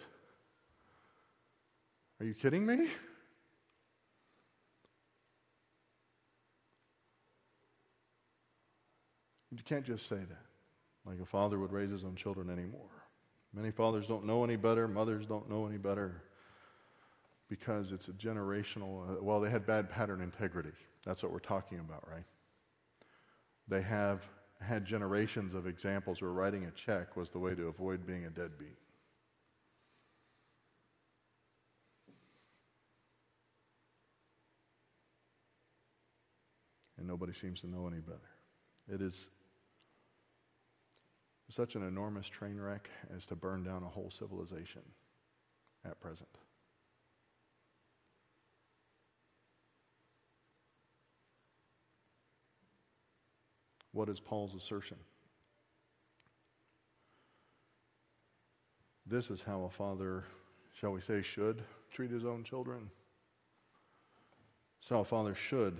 [2.19, 2.89] Are you kidding me?
[9.51, 10.47] You can't just say that
[11.05, 12.89] like a father would raise his own children anymore.
[13.53, 16.21] Many fathers don't know any better, mothers don't know any better
[17.49, 20.73] because it's a generational, uh, well, they had bad pattern integrity.
[21.05, 22.25] That's what we're talking about, right?
[23.67, 24.21] They have
[24.61, 28.29] had generations of examples where writing a check was the way to avoid being a
[28.29, 28.77] deadbeat.
[36.97, 38.19] And nobody seems to know any better.
[38.91, 39.27] It is
[41.49, 44.81] such an enormous train wreck as to burn down a whole civilization
[45.85, 46.29] at present.
[53.97, 54.97] What is Paul's assertion?
[59.07, 60.23] This is how a father,
[60.79, 62.91] shall we say, should treat his own children.
[64.79, 65.79] It's how a father should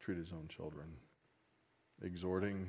[0.00, 0.88] treat his own children
[2.02, 2.68] exhorting,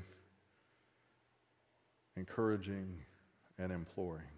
[2.16, 2.98] encouraging,
[3.58, 4.30] and imploring.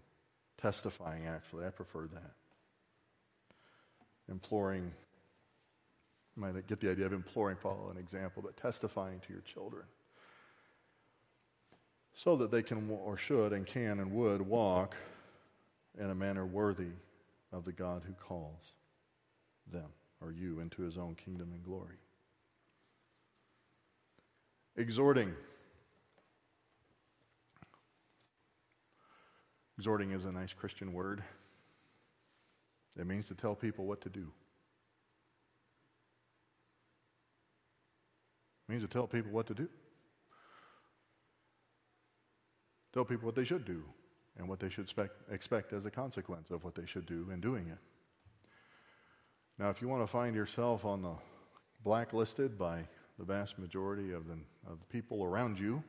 [0.57, 1.65] Testifying, actually.
[1.65, 2.31] I prefer that.
[4.29, 4.93] Imploring,
[6.35, 9.83] you might get the idea of imploring, follow an example, but testifying to your children
[12.13, 14.95] so that they can or should and can and would walk
[15.99, 16.91] in a manner worthy
[17.51, 18.73] of the God who calls
[19.71, 19.89] them
[20.21, 21.95] or you into his own kingdom and glory.
[24.77, 25.33] Exhorting.
[29.77, 31.23] Exhorting is a nice Christian word.
[32.99, 34.27] It means to tell people what to do.
[38.71, 39.67] Means to tell people what to do.
[42.93, 43.83] Tell people what they should do
[44.37, 47.41] and what they should expect, expect as a consequence of what they should do in
[47.41, 47.77] doing it.
[49.59, 51.13] Now, if you want to find yourself on the
[51.83, 52.83] blacklisted by
[53.19, 54.33] the vast majority of the,
[54.67, 55.83] of the people around you,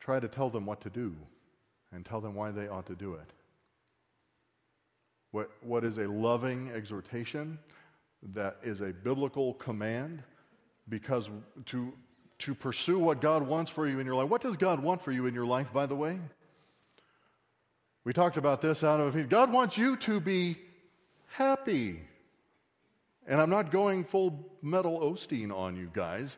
[0.00, 1.16] try to tell them what to do
[1.92, 3.30] and tell them why they ought to do it.
[5.30, 7.58] What, what is a loving exhortation
[8.34, 10.22] that is a biblical command
[10.88, 11.30] because
[11.66, 11.92] to,
[12.40, 14.28] to pursue what God wants for you in your life.
[14.28, 16.18] What does God want for you in your life, by the way?
[18.04, 20.58] We talked about this out of God wants you to be
[21.28, 22.02] happy.
[23.26, 26.36] And I'm not going full metal Osteen on you guys.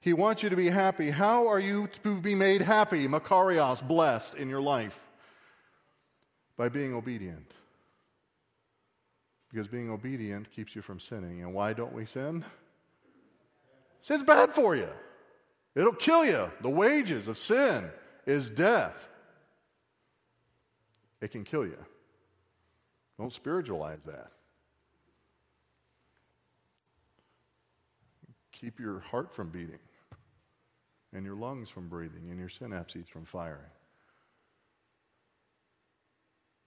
[0.00, 1.10] He wants you to be happy.
[1.10, 4.98] How are you to be made happy, Makarios, blessed in your life?
[6.56, 7.52] By being obedient.
[9.50, 11.42] Because being obedient keeps you from sinning.
[11.42, 12.44] And why don't we sin?
[14.04, 14.88] Sin's bad for you.
[15.74, 16.50] It'll kill you.
[16.60, 17.90] The wages of sin
[18.26, 19.08] is death.
[21.22, 21.78] It can kill you.
[23.18, 24.30] Don't spiritualize that.
[28.52, 29.78] Keep your heart from beating,
[31.14, 33.72] and your lungs from breathing, and your synapses from firing.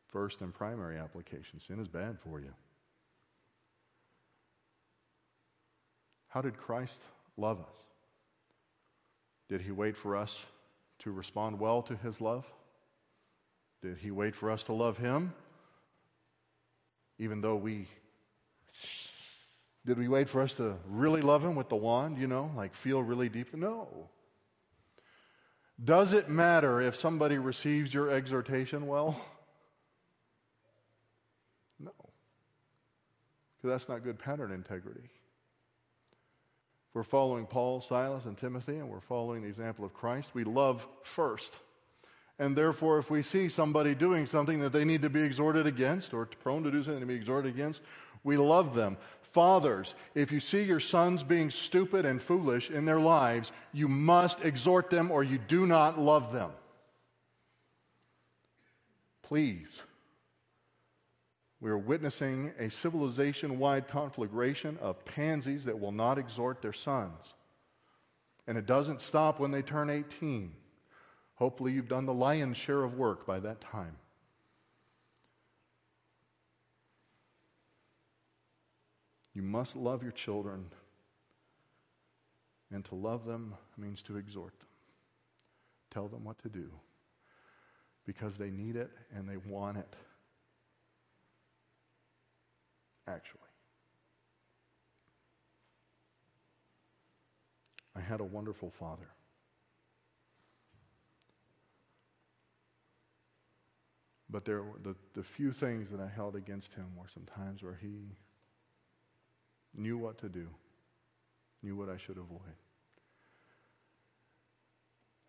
[0.07, 2.53] First and primary application sin is bad for you.
[6.29, 7.03] How did Christ
[7.37, 7.75] love us?
[9.49, 10.45] Did he wait for us
[10.99, 12.45] to respond well to his love?
[13.81, 15.33] Did he wait for us to love him?
[17.19, 17.87] Even though we.
[19.85, 22.73] Did we wait for us to really love him with the wand, you know, like
[22.73, 23.53] feel really deep?
[23.53, 24.09] No.
[25.81, 29.19] Does it matter if somebody receives your exhortation well?
[31.79, 31.91] No.
[33.55, 35.11] Because that's not good pattern integrity.
[36.97, 40.87] We're following Paul, Silas, and Timothy, and we're following the example of Christ, we love
[41.03, 41.55] first.
[42.39, 46.11] And therefore, if we see somebody doing something that they need to be exhorted against
[46.11, 47.83] or prone to do something to be exhorted against,
[48.23, 48.97] we love them.
[49.21, 54.43] Fathers, if you see your sons being stupid and foolish in their lives, you must
[54.43, 56.49] exhort them or you do not love them.
[59.21, 59.83] Please.
[61.59, 67.33] We are witnessing a civilization wide conflagration of pansies that will not exhort their sons.
[68.45, 70.53] And it doesn't stop when they turn 18.
[71.35, 73.97] Hopefully, you've done the lion's share of work by that time.
[79.33, 80.65] You must love your children,
[82.71, 84.69] and to love them means to exhort them.
[85.91, 86.71] Tell them what to do
[88.05, 89.95] because they need it and they want it.
[93.07, 93.39] Actually,
[97.95, 99.07] I had a wonderful father.
[104.29, 107.79] But there the, the few things that I held against him were some times where
[107.81, 108.17] he
[109.73, 110.47] knew what to do,
[111.63, 112.57] knew what I should avoid,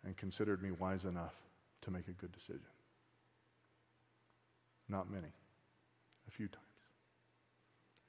[0.03, 1.35] and considered me wise enough
[1.81, 2.59] to make a good decision.
[4.89, 5.31] Not many,
[6.27, 6.68] a few times.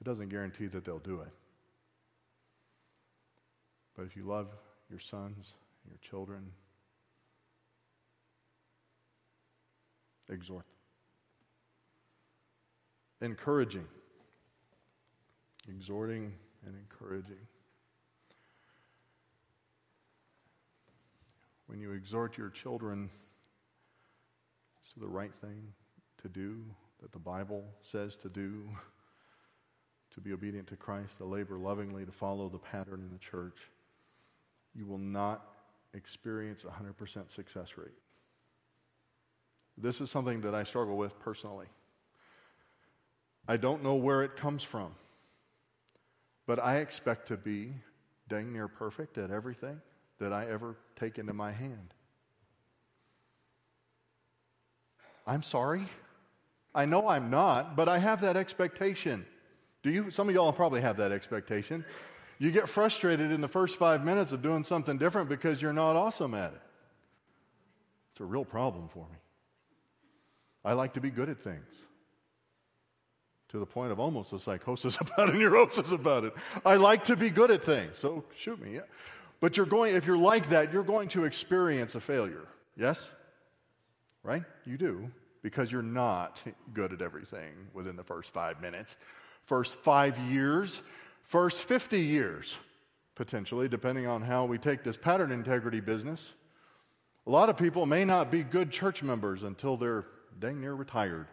[0.01, 1.31] It doesn't guarantee that they'll do it.
[3.95, 4.47] But if you love
[4.89, 5.53] your sons,
[5.87, 6.51] your children,
[10.27, 10.81] exhort them
[13.21, 13.85] encouraging.
[15.69, 16.33] Exhorting
[16.65, 17.47] and encouraging.
[21.67, 23.09] When you exhort your children
[24.93, 25.73] to the right thing
[26.23, 26.63] to do,
[27.01, 28.63] that the Bible says to do,
[30.13, 33.57] to be obedient to Christ, to labor lovingly, to follow the pattern in the church,
[34.75, 35.47] you will not
[35.93, 37.91] experience a 100% success rate.
[39.77, 41.67] This is something that I struggle with personally.
[43.47, 44.93] I don't know where it comes from,
[46.45, 47.73] but I expect to be
[48.27, 49.81] dang near perfect at everything
[50.19, 51.93] that I ever take into my hand.
[55.25, 55.85] I'm sorry.
[56.73, 59.25] I know I'm not, but I have that expectation.
[59.83, 60.11] Do you?
[60.11, 61.85] Some of y'all probably have that expectation.
[62.39, 65.95] You get frustrated in the first five minutes of doing something different because you're not
[65.95, 66.61] awesome at it.
[68.11, 69.17] It's a real problem for me.
[70.65, 71.67] I like to be good at things
[73.49, 76.33] to the point of almost a psychosis about it, neurosis about it.
[76.65, 78.75] I like to be good at things, so shoot me.
[78.75, 78.81] Yeah.
[79.39, 82.47] But you're going, if you're like that, you're going to experience a failure.
[82.77, 83.07] Yes?
[84.23, 84.43] Right?
[84.65, 85.11] You do,
[85.41, 86.41] because you're not
[86.73, 88.95] good at everything within the first five minutes,
[89.45, 90.81] first five years,
[91.23, 92.57] first 50 years,
[93.15, 96.29] potentially, depending on how we take this pattern integrity business.
[97.27, 100.05] A lot of people may not be good church members until they're
[100.39, 101.27] dang near retired.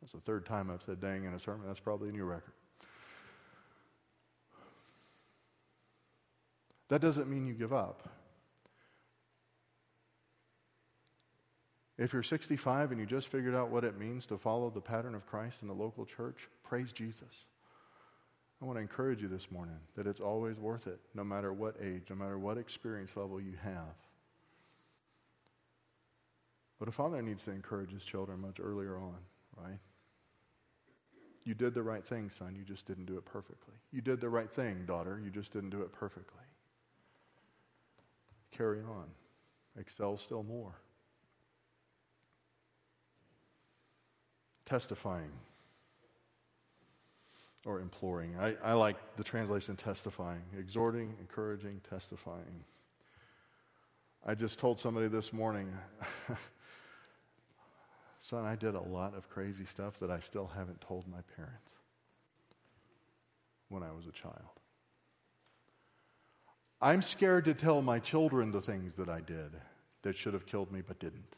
[0.00, 1.66] That's the third time I've said dang in a sermon.
[1.66, 2.52] That's probably a new record.
[6.88, 8.08] That doesn't mean you give up.
[11.96, 15.14] If you're 65 and you just figured out what it means to follow the pattern
[15.14, 17.44] of Christ in the local church, praise Jesus.
[18.60, 21.76] I want to encourage you this morning that it's always worth it, no matter what
[21.80, 23.94] age, no matter what experience level you have.
[26.78, 29.18] But a father needs to encourage his children much earlier on,
[29.56, 29.78] right?
[31.44, 33.74] You did the right thing, son, you just didn't do it perfectly.
[33.92, 36.42] You did the right thing, daughter, you just didn't do it perfectly.
[38.50, 39.06] Carry on,
[39.78, 40.74] excel still more.
[44.66, 45.30] Testifying
[47.66, 48.36] or imploring.
[48.38, 52.64] I, I like the translation testifying, exhorting, encouraging, testifying.
[54.24, 55.72] I just told somebody this morning,
[58.20, 61.72] son, I did a lot of crazy stuff that I still haven't told my parents
[63.68, 64.60] when I was a child.
[66.80, 69.52] I'm scared to tell my children the things that I did
[70.02, 71.36] that should have killed me but didn't.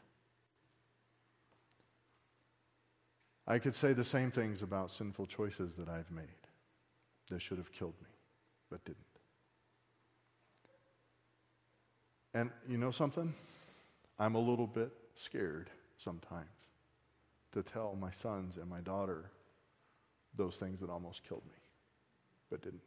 [3.47, 6.25] I could say the same things about sinful choices that I've made
[7.29, 8.09] that should have killed me,
[8.69, 8.97] but didn't.
[12.33, 13.33] And you know something?
[14.19, 16.49] I'm a little bit scared sometimes
[17.53, 19.31] to tell my sons and my daughter
[20.35, 21.55] those things that almost killed me,
[22.49, 22.81] but didn't.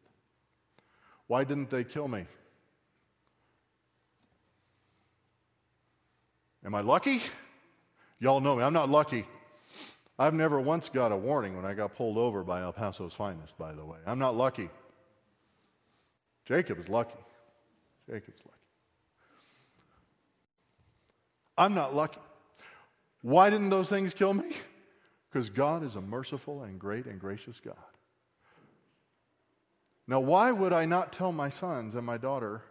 [1.27, 2.27] Why didn't they kill me?
[6.65, 7.23] Am I lucky?
[8.19, 8.63] Y'all know me.
[8.63, 9.25] I'm not lucky.
[10.21, 13.57] I've never once got a warning when I got pulled over by El Paso's finest,
[13.57, 13.97] by the way.
[14.07, 14.69] I'm not lucky.
[16.45, 17.17] Jacob is lucky.
[18.07, 18.59] Jacob's lucky.
[21.57, 22.21] I'm not lucky.
[23.23, 24.53] Why didn't those things kill me?
[25.33, 27.77] Because God is a merciful and great and gracious God.
[30.09, 32.63] Now, why would I not tell my sons and my daughter?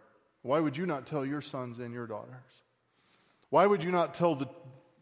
[0.42, 2.52] Why would you not tell your sons and your daughters?
[3.48, 4.46] Why would you not tell the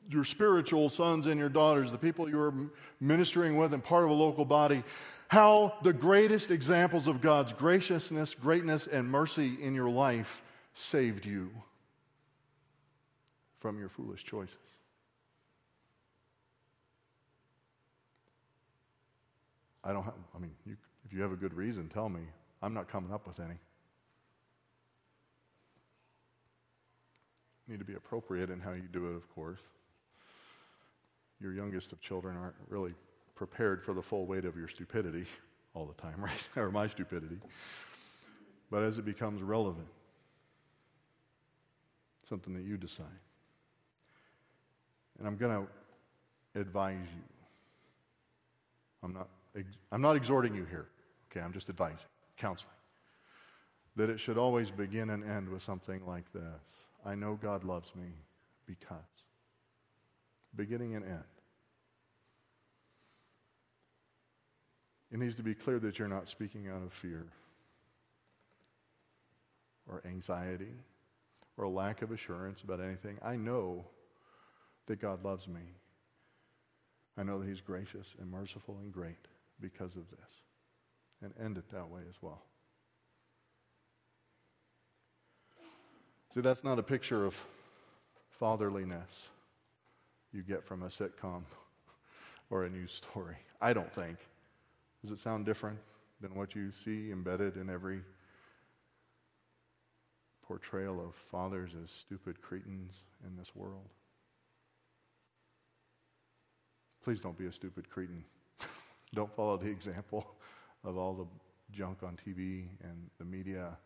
[0.09, 2.55] your spiritual sons and your daughters, the people you're
[3.01, 4.83] ministering with and part of a local body,
[5.29, 10.43] how the greatest examples of God's graciousness, greatness, and mercy in your life
[10.75, 11.51] saved you
[13.61, 14.57] from your foolish choices.
[19.85, 22.23] I don't have, I mean, you, if you have a good reason, tell me.
[22.63, 23.55] I'm not coming up with any.
[27.69, 29.61] Need to be appropriate in how you do it, of course
[31.41, 32.95] your youngest of children aren't really
[33.35, 35.27] prepared for the full weight of your stupidity
[35.75, 36.49] all the time, right?
[36.57, 37.39] or my stupidity.
[38.71, 39.87] But as it becomes relevant,
[42.29, 43.07] something that you decide.
[45.19, 45.67] And I'm going
[46.55, 47.23] to advise you.
[49.03, 49.29] I'm not,
[49.91, 50.89] I'm not exhorting you here,
[51.31, 51.41] okay?
[51.41, 52.73] I'm just advising, counseling.
[53.97, 56.43] That it should always begin and end with something like this
[57.05, 58.09] I know God loves me
[58.67, 59.28] because
[60.55, 61.25] beginning and end.
[65.11, 67.27] It needs to be clear that you're not speaking out of fear
[69.89, 70.75] or anxiety
[71.57, 73.19] or a lack of assurance about anything.
[73.23, 73.87] I know
[74.87, 75.61] that God loves me.
[77.17, 79.27] I know that He's gracious and merciful and great
[79.61, 80.31] because of this.
[81.23, 82.43] And end it that way as well.
[86.35, 87.43] See, that's not a picture of
[88.39, 89.29] fatherliness
[90.33, 91.43] you get from a sitcom
[92.51, 93.37] or a news story.
[93.61, 94.19] I don't think.
[95.03, 95.79] Does it sound different
[96.21, 98.01] than what you see embedded in every
[100.49, 102.95] portrayal of fathers as stupid cretins
[103.27, 103.91] in this world.
[107.05, 108.25] Please don't be a stupid cretin.
[109.15, 110.27] don't follow the example
[110.85, 111.27] of all the
[111.71, 113.77] junk on TV and the media,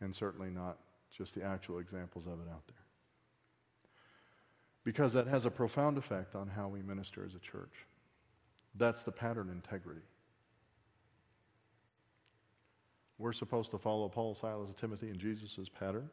[0.00, 0.78] and certainly not
[1.16, 2.83] just the actual examples of it out there.
[4.84, 7.72] Because that has a profound effect on how we minister as a church.
[8.74, 10.02] That's the pattern integrity.
[13.18, 16.10] We're supposed to follow Paul, Silas, Timothy and Jesus' pattern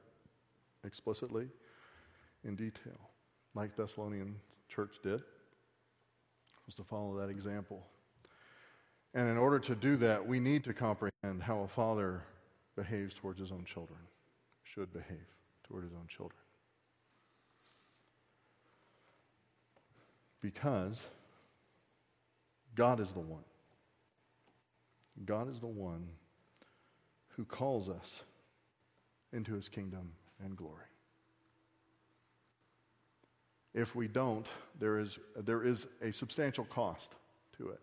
[0.86, 1.48] explicitly
[2.44, 3.10] in detail,
[3.56, 4.36] like Thessalonian
[4.70, 5.22] church did,
[6.66, 7.84] was to follow that example.
[9.14, 12.22] And in order to do that, we need to comprehend how a father
[12.76, 14.00] behaves towards his own children,
[14.64, 15.28] should behave
[15.68, 16.40] toward his own children.
[20.42, 21.00] Because
[22.76, 23.44] God is the one.
[25.26, 26.08] God is the one
[27.36, 28.24] who calls us
[29.32, 30.12] into his kingdom
[30.44, 30.86] and glory.
[33.74, 34.48] If we don't,
[34.80, 37.14] there is, there is a substantial cost
[37.58, 37.80] to it.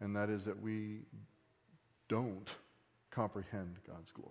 [0.00, 1.02] And that is that we
[2.08, 2.48] don't
[3.10, 4.30] comprehend God's glory.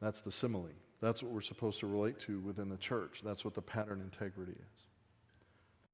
[0.00, 0.70] That's the simile.
[1.02, 3.22] That's what we're supposed to relate to within the church.
[3.24, 4.86] That's what the pattern integrity is.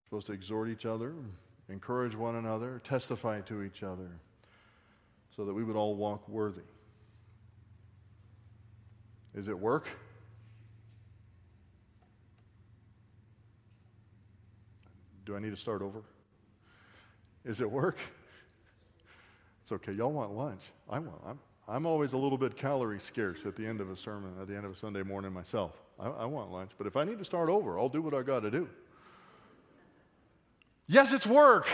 [0.03, 1.15] We're supposed to exhort each other,
[1.71, 4.11] encourage one another, testify to each other,
[5.35, 6.61] so that we would all walk worthy.
[9.35, 9.89] Is it work?
[15.25, 16.03] Do I need to start over?
[17.47, 17.99] Is it work?
[19.63, 19.93] It's okay.
[19.93, 20.63] Y'all want lunch.
[20.89, 21.21] I want.
[21.27, 21.39] I'm,
[21.69, 24.57] I'm always a little bit calorie scarce at the end of a sermon, at the
[24.57, 25.73] end of a Sunday morning myself.
[26.01, 28.23] I, I want lunch, but if I need to start over, I'll do what I
[28.23, 28.69] got to do.
[30.87, 31.69] Yes, it's work.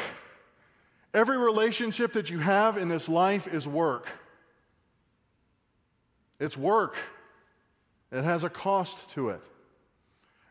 [1.13, 4.09] Every relationship that you have in this life is work.
[6.41, 6.97] It's work.
[8.11, 9.41] It has a cost to it.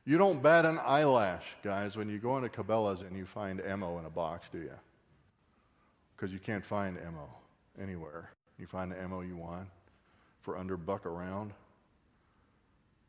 [0.06, 4.00] You don't bat an eyelash, guys, when you go into Cabela's and you find ammo
[4.00, 4.72] in a box, do you?
[6.16, 7.28] Because you can't find ammo
[7.82, 8.30] anywhere.
[8.60, 9.68] You find the ammo you want
[10.42, 11.52] for under buck around.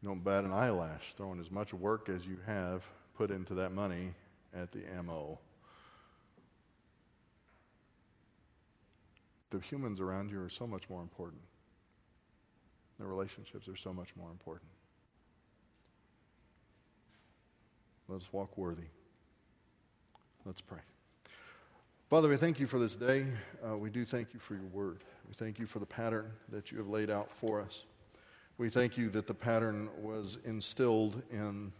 [0.03, 2.85] You don't bat an eyelash, throwing as much work as you have
[3.17, 4.13] put into that money
[4.55, 5.39] at the ammo.
[9.51, 11.41] The humans around you are so much more important.
[12.99, 14.71] The relationships are so much more important.
[18.09, 18.89] Let's walk worthy.
[20.45, 20.81] Let's pray.
[22.11, 23.27] Father, we thank you for this day.
[23.67, 25.01] Uh, we do thank you for your word.
[25.35, 27.83] We thank you for the pattern that you have laid out for us.
[28.57, 31.73] We thank you that the pattern was instilled in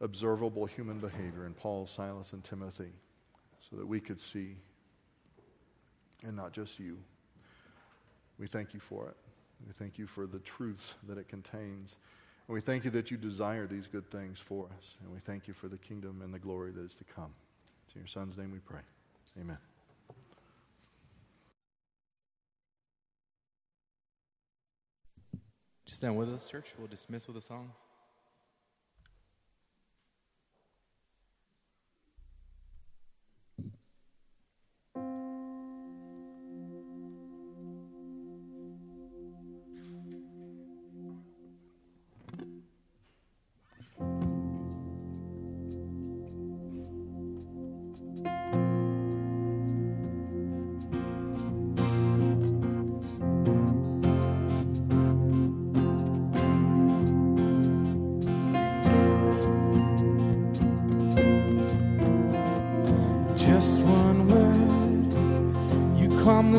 [0.00, 2.92] observable human behavior in Paul, Silas, and Timothy
[3.68, 4.56] so that we could see
[6.24, 6.96] and not just you.
[8.38, 9.16] We thank you for it.
[9.66, 11.96] We thank you for the truths that it contains.
[12.48, 14.94] And we thank you that you desire these good things for us.
[15.04, 17.34] And we thank you for the kingdom and the glory that is to come.
[17.86, 18.80] It's in your Son's name we pray.
[19.38, 19.58] Amen.
[25.92, 26.72] Stand with us, church.
[26.78, 27.70] We'll dismiss with a song.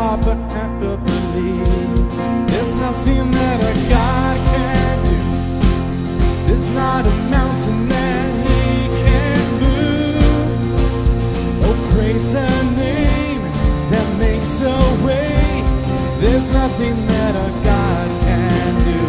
[0.00, 0.40] Heart but
[0.80, 2.48] to believe.
[2.50, 5.18] There's nothing that a God can do.
[6.46, 8.62] There's not a mountain that He
[9.04, 10.52] can move.
[11.66, 12.50] Oh, praise the
[12.84, 13.42] name
[13.92, 15.36] that makes a way.
[16.22, 19.02] There's nothing that a God can do.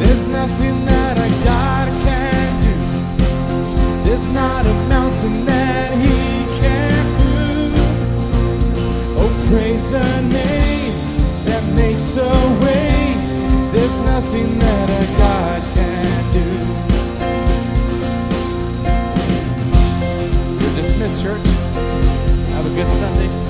[0.00, 2.76] There's nothing that a God can do.
[4.04, 5.53] There's not a mountain
[9.94, 10.92] a name
[11.44, 13.14] that makes a way.
[13.72, 16.48] There's nothing that a God can do.
[20.64, 21.46] You're dismissed, church.
[22.54, 23.43] Have a good Sunday.